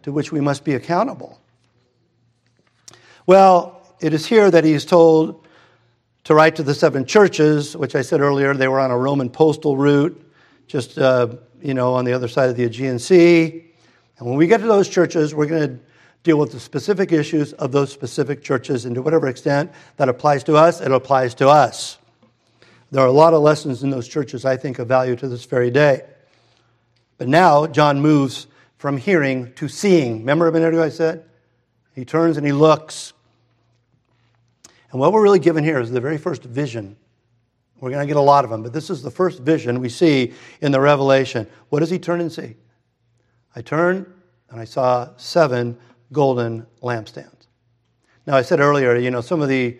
[0.03, 1.41] to which we must be accountable.
[3.27, 5.47] Well, it is here that he is told
[6.25, 9.31] to write to the seven churches, which I said earlier, they were on a Roman
[9.31, 10.21] postal route,
[10.67, 11.29] just uh,
[11.61, 13.65] you know on the other side of the Aegean Sea.
[14.19, 15.85] And when we get to those churches, we're going to
[16.23, 20.45] deal with the specific issues of those specific churches, and to whatever extent that applies
[20.45, 21.99] to us, it applies to us.
[22.91, 25.45] There are a lot of lessons in those churches I think of value to this
[25.45, 26.03] very day.
[27.19, 28.47] But now John moves
[28.77, 30.19] from hearing to seeing.
[30.19, 31.25] Remember a minute ago I said?
[31.95, 33.13] He turns and he looks.
[34.91, 36.97] And what we're really given here is the very first vision
[37.81, 39.89] We're going to get a lot of them, but this is the first vision we
[39.89, 41.49] see in the Revelation.
[41.71, 42.55] What does he turn and see?
[43.57, 44.07] I turned
[44.51, 45.79] and I saw seven
[46.13, 47.47] golden lampstands.
[48.27, 49.79] Now, I said earlier, you know, some of the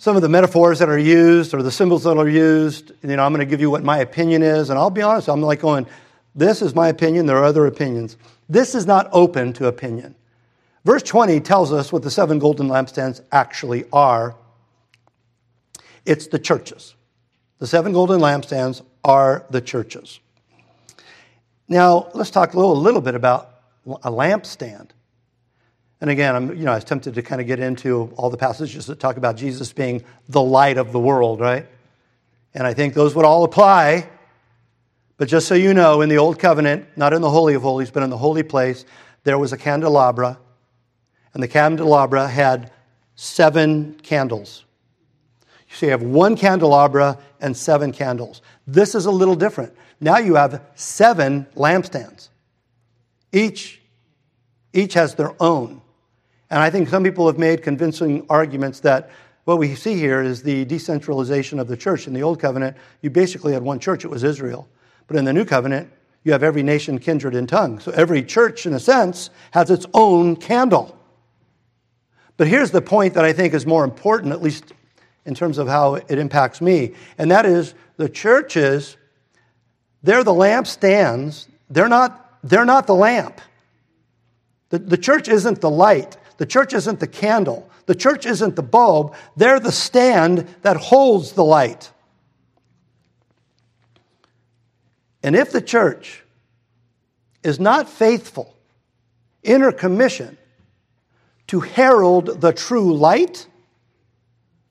[0.00, 3.24] some of the metaphors that are used or the symbols that are used, you know,
[3.24, 5.60] I'm going to give you what my opinion is, and I'll be honest, I'm like
[5.60, 5.88] going,
[6.36, 8.16] this is my opinion, there are other opinions.
[8.48, 10.14] This is not open to opinion.
[10.84, 14.36] Verse 20 tells us what the seven golden lampstands actually are
[16.08, 16.94] it's the churches.
[17.58, 20.20] The seven golden lampstands are the churches.
[21.68, 24.88] Now, let's talk a little, a little bit about a lampstand.
[26.00, 28.36] And again, I'm, you know, I was tempted to kind of get into all the
[28.36, 31.66] passages that talk about Jesus being the light of the world, right?
[32.54, 34.08] And I think those would all apply.
[35.16, 37.90] But just so you know, in the Old Covenant, not in the Holy of Holies,
[37.90, 38.84] but in the holy place,
[39.24, 40.38] there was a candelabra.
[41.34, 42.70] And the candelabra had
[43.16, 44.64] seven candles.
[45.72, 48.40] So you have one candelabra and seven candles.
[48.66, 49.74] This is a little different.
[50.00, 52.28] Now you have seven lampstands.
[53.32, 53.80] Each,
[54.72, 55.82] each has their own.
[56.50, 59.10] And I think some people have made convincing arguments that
[59.44, 62.06] what we see here is the decentralization of the church.
[62.06, 64.68] In the Old Covenant, you basically had one church, it was Israel.
[65.06, 65.90] But in the New Covenant,
[66.24, 67.80] you have every nation, kindred, and tongue.
[67.80, 70.98] So every church, in a sense, has its own candle.
[72.36, 74.72] But here's the point that I think is more important, at least
[75.24, 78.96] in terms of how it impacts me, and that is the churches,
[80.02, 83.40] they're the lampstands, they're not, they're not the lamp.
[84.70, 86.16] The, the church isn't the light.
[86.38, 87.68] The church isn't the candle.
[87.86, 89.14] The church isn't the bulb.
[89.36, 91.90] They're the stand that holds the light.
[95.22, 96.22] And if the church
[97.42, 98.54] is not faithful
[99.42, 100.38] in her commission
[101.48, 103.46] to herald the true light,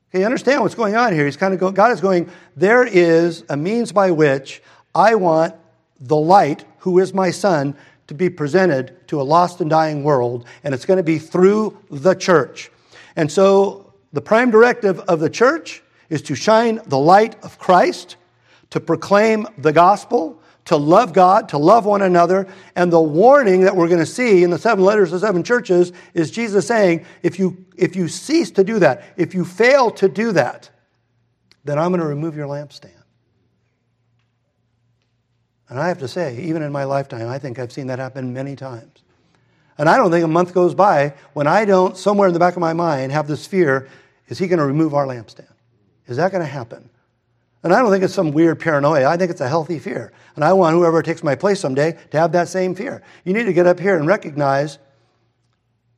[0.09, 1.25] okay, you understand what's going on here.
[1.25, 4.61] He's kind of going, God is going, there is a means by which
[4.95, 5.53] I want
[5.99, 7.75] the light, who is my son,
[8.07, 11.77] to be presented to a lost and dying world, and it's going to be through
[11.91, 12.71] the church.
[13.15, 18.15] And so, the prime directive of the church is to shine the light of Christ,
[18.69, 22.47] to proclaim the gospel, to love God, to love one another.
[22.75, 25.93] And the warning that we're going to see in the seven letters to seven churches
[26.13, 30.09] is Jesus saying, if you, if you cease to do that, if you fail to
[30.09, 30.69] do that,
[31.63, 32.96] then I'm going to remove your lampstand.
[35.69, 38.33] And I have to say, even in my lifetime, I think I've seen that happen
[38.33, 39.03] many times.
[39.77, 42.55] And I don't think a month goes by when I don't, somewhere in the back
[42.55, 43.87] of my mind, have this fear
[44.27, 45.51] is he going to remove our lampstand?
[46.07, 46.89] Is that going to happen?
[47.63, 49.07] And I don't think it's some weird paranoia.
[49.07, 50.11] I think it's a healthy fear.
[50.35, 53.01] And I want whoever takes my place someday to have that same fear.
[53.23, 54.77] You need to get up here and recognize,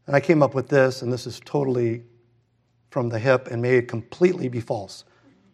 [0.07, 2.03] and I came up with this, and this is totally
[2.89, 5.05] from the hip and may completely be false.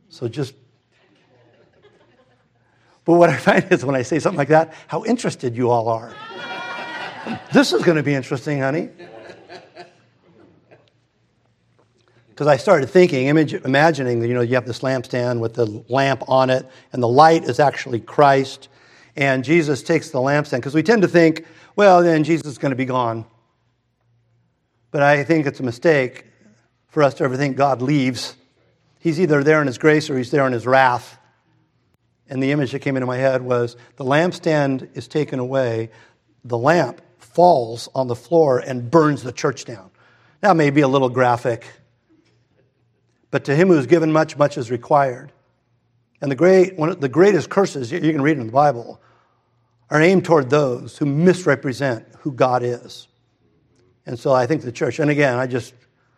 [0.09, 0.53] So just
[3.05, 5.87] but what I find is when I say something like that, how interested you all
[5.87, 6.13] are.
[7.53, 8.89] this is going to be interesting, honey.
[12.29, 16.21] Because I started thinking, imagining that you know you have this lampstand with the lamp
[16.27, 18.67] on it, and the light is actually Christ,
[19.15, 20.57] and Jesus takes the lampstand.
[20.57, 21.45] Because we tend to think,
[21.77, 23.23] well, then Jesus is going to be gone.
[24.91, 26.25] But I think it's a mistake
[26.87, 28.35] for us to ever think God leaves.
[28.99, 31.17] He's either there in His grace or He's there in His wrath.
[32.29, 35.91] And the image that came into my head was the lampstand is taken away,
[36.43, 39.91] the lamp falls on the floor and burns the church down.
[40.41, 41.65] That may be a little graphic,
[43.31, 45.31] but to him who is given much, much is required.
[46.21, 49.01] And the, great, one of the greatest curses, you can read in the Bible,
[49.89, 53.07] are aimed toward those who misrepresent who God is.
[54.05, 55.73] And so I think the church, and again, I just,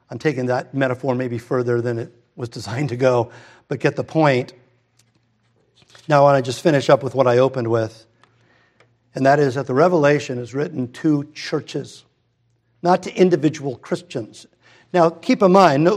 [0.10, 3.32] I'm taking that metaphor maybe further than it was designed to go,
[3.68, 4.53] but get the point.
[6.10, 8.05] Now, I want to just finish up with what I opened with,
[9.14, 12.05] and that is that the Revelation is written to churches,
[12.82, 14.45] not to individual Christians.
[14.93, 15.89] Now, keep in mind,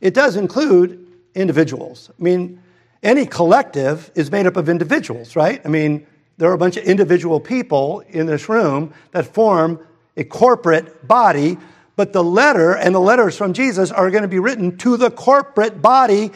[0.00, 1.04] it does include
[1.34, 2.10] individuals.
[2.16, 2.62] I mean,
[3.02, 5.60] any collective is made up of individuals, right?
[5.64, 6.06] I mean,
[6.38, 9.84] there are a bunch of individual people in this room that form
[10.16, 11.58] a corporate body,
[11.96, 15.10] but the letter and the letters from Jesus are going to be written to the
[15.10, 16.30] corporate body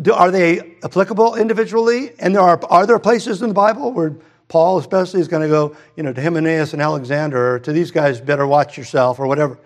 [0.00, 2.12] do, are they applicable individually?
[2.18, 4.16] And there are, are there places in the Bible where
[4.48, 7.90] Paul, especially, is going to go, you know, to Hymenaeus and Alexander, or to these
[7.90, 9.58] guys, better watch yourself, or whatever.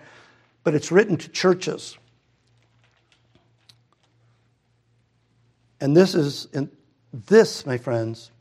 [0.63, 1.97] But it's written to churches.
[5.79, 6.71] And this is, in,
[7.13, 8.31] this, my friends,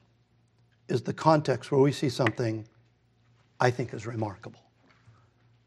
[0.89, 2.67] is the context where we see something
[3.59, 4.61] I think is remarkable.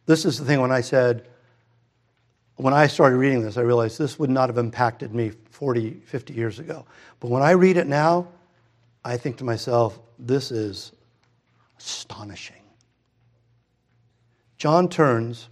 [0.06, 1.28] This is the thing when I said,
[2.56, 6.34] when I started reading this, I realized this would not have impacted me 40, 50
[6.34, 6.86] years ago.
[7.20, 8.28] But when I read it now,
[9.04, 10.92] I think to myself, this is
[11.80, 12.62] astonishing.
[14.58, 15.50] John turns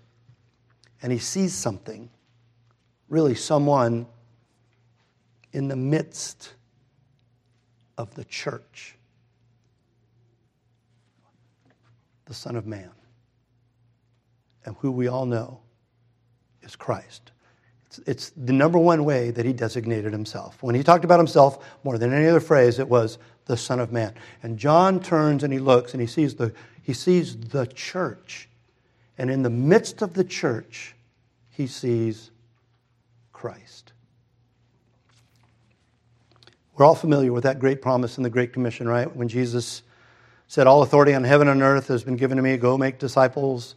[1.02, 2.10] and he sees something,
[3.10, 4.06] really, someone
[5.52, 6.54] in the midst
[7.98, 8.96] of the church,
[12.26, 12.92] the Son of Man,
[14.64, 15.60] and who we all know
[16.64, 17.32] is Christ.
[17.88, 20.62] It's, it's the number one way that he designated himself.
[20.64, 23.92] When he talked about himself, more than any other phrase, it was the Son of
[23.92, 24.14] Man.
[24.44, 28.48] And John turns and he looks and he sees the, he sees the church.
[29.18, 30.96] And in the midst of the church,
[31.50, 32.32] he sees
[33.34, 33.92] Christ.
[36.76, 39.14] We're all familiar with that great promise in the Great Commission, right?
[39.14, 39.84] When Jesus
[40.48, 43.76] said, All authority on heaven and earth has been given to me, go make disciples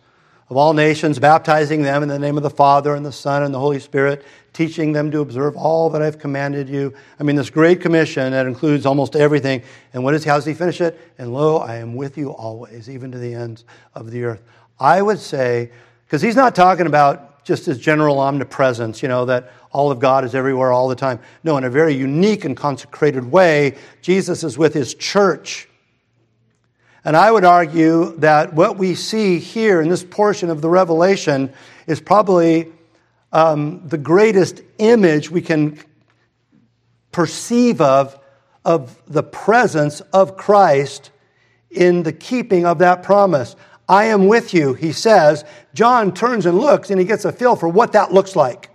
[0.51, 3.55] of all nations, baptizing them in the name of the Father and the Son and
[3.55, 6.95] the Holy Spirit, teaching them to observe all that I've commanded you.
[7.18, 9.62] I mean, this great commission that includes almost everything.
[9.92, 11.01] And what is, how does he finish it?
[11.18, 13.64] And lo, I am with you always, even to the ends
[13.95, 14.42] of the earth.
[14.78, 15.70] I would say,
[16.07, 20.24] because he's not talking about just his general omnipresence, you know, that all of God
[20.24, 21.20] is everywhere all the time.
[21.42, 25.68] No, in a very unique and consecrated way, Jesus is with his church
[27.05, 31.52] and I would argue that what we see here in this portion of the Revelation
[31.86, 32.72] is probably
[33.32, 35.78] um, the greatest image we can
[37.12, 38.18] perceive of,
[38.64, 41.11] of the presence of Christ
[41.70, 43.55] in the keeping of that promise.
[43.86, 45.44] I am with you, he says.
[45.74, 48.70] John turns and looks and he gets a feel for what that looks like.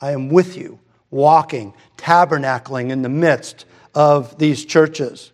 [0.00, 0.80] I am with you,
[1.10, 5.30] walking, tabernacling in the midst of these churches.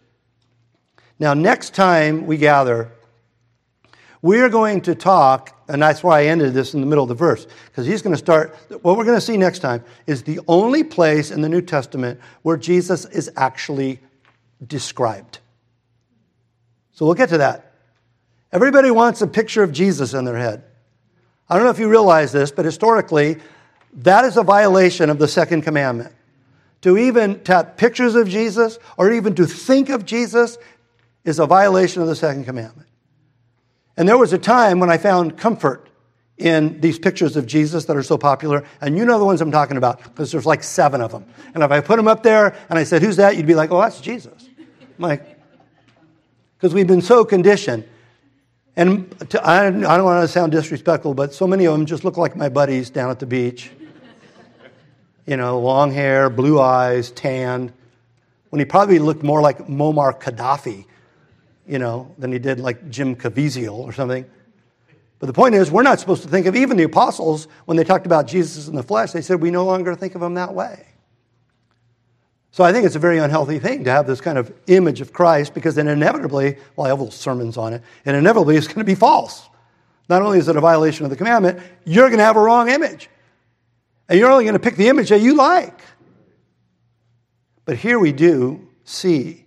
[1.22, 2.90] Now, next time we gather,
[4.22, 7.08] we are going to talk, and that's why I ended this in the middle of
[7.08, 8.56] the verse, because he's going to start.
[8.82, 12.18] What we're going to see next time is the only place in the New Testament
[12.42, 14.00] where Jesus is actually
[14.66, 15.38] described.
[16.90, 17.72] So we'll get to that.
[18.50, 20.64] Everybody wants a picture of Jesus in their head.
[21.48, 23.36] I don't know if you realize this, but historically,
[23.98, 26.12] that is a violation of the second commandment.
[26.80, 30.58] To even tap pictures of Jesus or even to think of Jesus
[31.24, 32.88] is a violation of the second commandment.
[33.96, 35.88] And there was a time when I found comfort
[36.38, 38.64] in these pictures of Jesus that are so popular.
[38.80, 41.24] And you know the ones I'm talking about because there's like seven of them.
[41.54, 43.36] And if I put them up there and I said, Who's that?
[43.36, 44.48] You'd be like, Oh, that's Jesus.
[44.58, 44.66] I'm
[44.98, 45.38] like,
[46.56, 47.84] because we've been so conditioned.
[48.76, 52.04] And to, I, I don't want to sound disrespectful, but so many of them just
[52.04, 53.70] look like my buddies down at the beach.
[55.26, 57.72] You know, long hair, blue eyes, tanned.
[58.48, 60.86] When he probably looked more like Muammar Gaddafi
[61.72, 64.26] you know, than he did like Jim Caviezel or something.
[65.18, 67.84] But the point is, we're not supposed to think of even the apostles when they
[67.84, 69.12] talked about Jesus in the flesh.
[69.12, 70.84] They said we no longer think of him that way.
[72.50, 75.14] So I think it's a very unhealthy thing to have this kind of image of
[75.14, 78.80] Christ because then inevitably, well, I have little sermons on it, and inevitably it's going
[78.80, 79.48] to be false.
[80.10, 82.68] Not only is it a violation of the commandment, you're going to have a wrong
[82.68, 83.08] image.
[84.10, 85.80] And you're only going to pick the image that you like.
[87.64, 89.46] But here we do see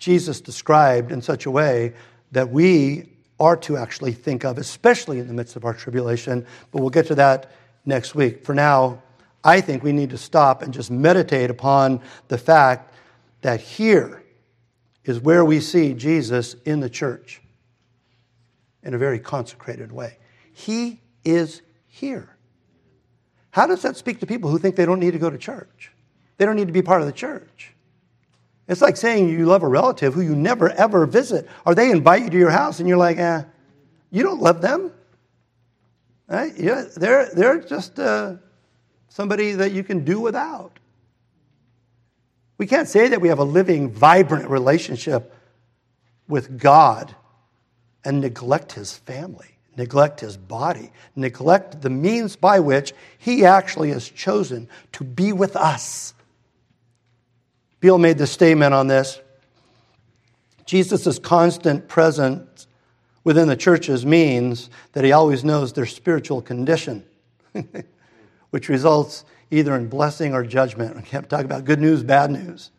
[0.00, 1.92] Jesus described in such a way
[2.32, 6.44] that we are to actually think of, especially in the midst of our tribulation.
[6.72, 7.52] But we'll get to that
[7.84, 8.44] next week.
[8.44, 9.02] For now,
[9.44, 12.94] I think we need to stop and just meditate upon the fact
[13.42, 14.22] that here
[15.04, 17.40] is where we see Jesus in the church
[18.82, 20.18] in a very consecrated way.
[20.52, 22.36] He is here.
[23.50, 25.92] How does that speak to people who think they don't need to go to church?
[26.36, 27.74] They don't need to be part of the church.
[28.70, 32.22] It's like saying you love a relative who you never ever visit, or they invite
[32.22, 33.42] you to your house and you're like, eh,
[34.12, 34.92] you don't love them.
[36.28, 36.56] Right?
[36.56, 38.36] Yeah, they're, they're just uh,
[39.08, 40.78] somebody that you can do without.
[42.58, 45.34] We can't say that we have a living, vibrant relationship
[46.28, 47.12] with God
[48.04, 54.08] and neglect his family, neglect his body, neglect the means by which he actually has
[54.08, 56.14] chosen to be with us
[57.80, 59.20] Beale made the statement on this.
[60.66, 62.66] Jesus' constant presence
[63.24, 67.04] within the churches means that he always knows their spiritual condition,
[68.50, 70.96] which results either in blessing or judgment.
[70.96, 72.70] I can't talk about good news, bad news.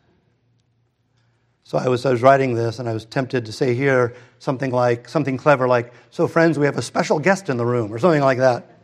[1.64, 4.70] So I was, I was writing this and I was tempted to say here something
[4.70, 7.98] like, something clever like, so friends, we have a special guest in the room, or
[7.98, 8.78] something like that.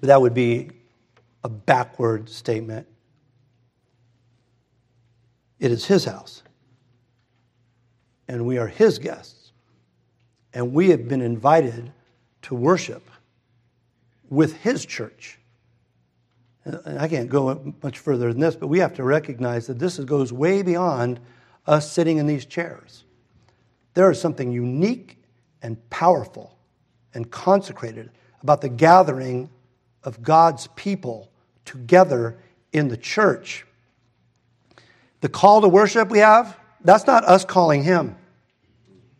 [0.00, 0.70] But that would be
[1.42, 2.86] a backward statement.
[5.64, 6.42] It is His house.
[8.28, 9.52] And we are His guests.
[10.52, 11.90] And we have been invited
[12.42, 13.08] to worship
[14.28, 15.38] with His church.
[16.66, 19.98] And I can't go much further than this, but we have to recognize that this
[20.00, 21.18] goes way beyond
[21.66, 23.04] us sitting in these chairs.
[23.94, 25.16] There is something unique
[25.62, 26.58] and powerful
[27.14, 28.10] and consecrated
[28.42, 29.48] about the gathering
[30.02, 31.30] of God's people
[31.64, 32.36] together
[32.74, 33.64] in the church.
[35.24, 38.14] The call to worship we have, that's not us calling Him,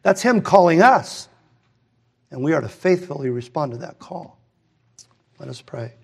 [0.03, 1.31] that's Him calling us.
[2.31, 4.39] And we are to faithfully respond to that call.
[5.39, 5.95] Let us pray.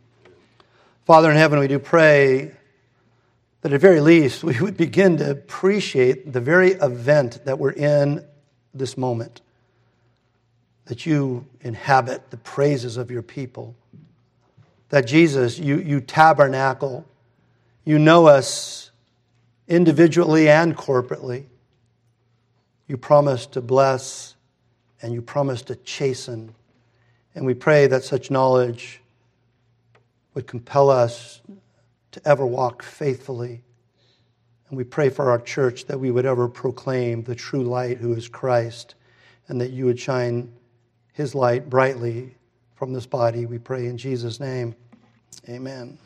[1.05, 2.51] Father in heaven, we do pray
[3.61, 8.25] that at very least we would begin to appreciate the very event that we're in
[8.73, 9.43] this moment.
[10.87, 13.77] That you inhabit the praises of your people.
[14.89, 17.05] That Jesus, you, you tabernacle.
[17.85, 18.89] You know us
[19.71, 21.47] individually and corporately.
[22.89, 24.35] You promise to bless
[25.01, 26.53] and you promise to chasten.
[27.35, 29.01] And we pray that such knowledge
[30.35, 31.41] would compel us
[32.11, 33.62] to ever walk faithfully.
[34.68, 38.12] And we pray for our church that we would ever proclaim the true light who
[38.12, 38.97] is Christ
[39.49, 40.53] and that you would shine
[41.12, 42.35] his light brightly
[42.75, 43.47] from this body.
[43.47, 44.75] We pray in Jesus' name.
[45.49, 45.99] Amen.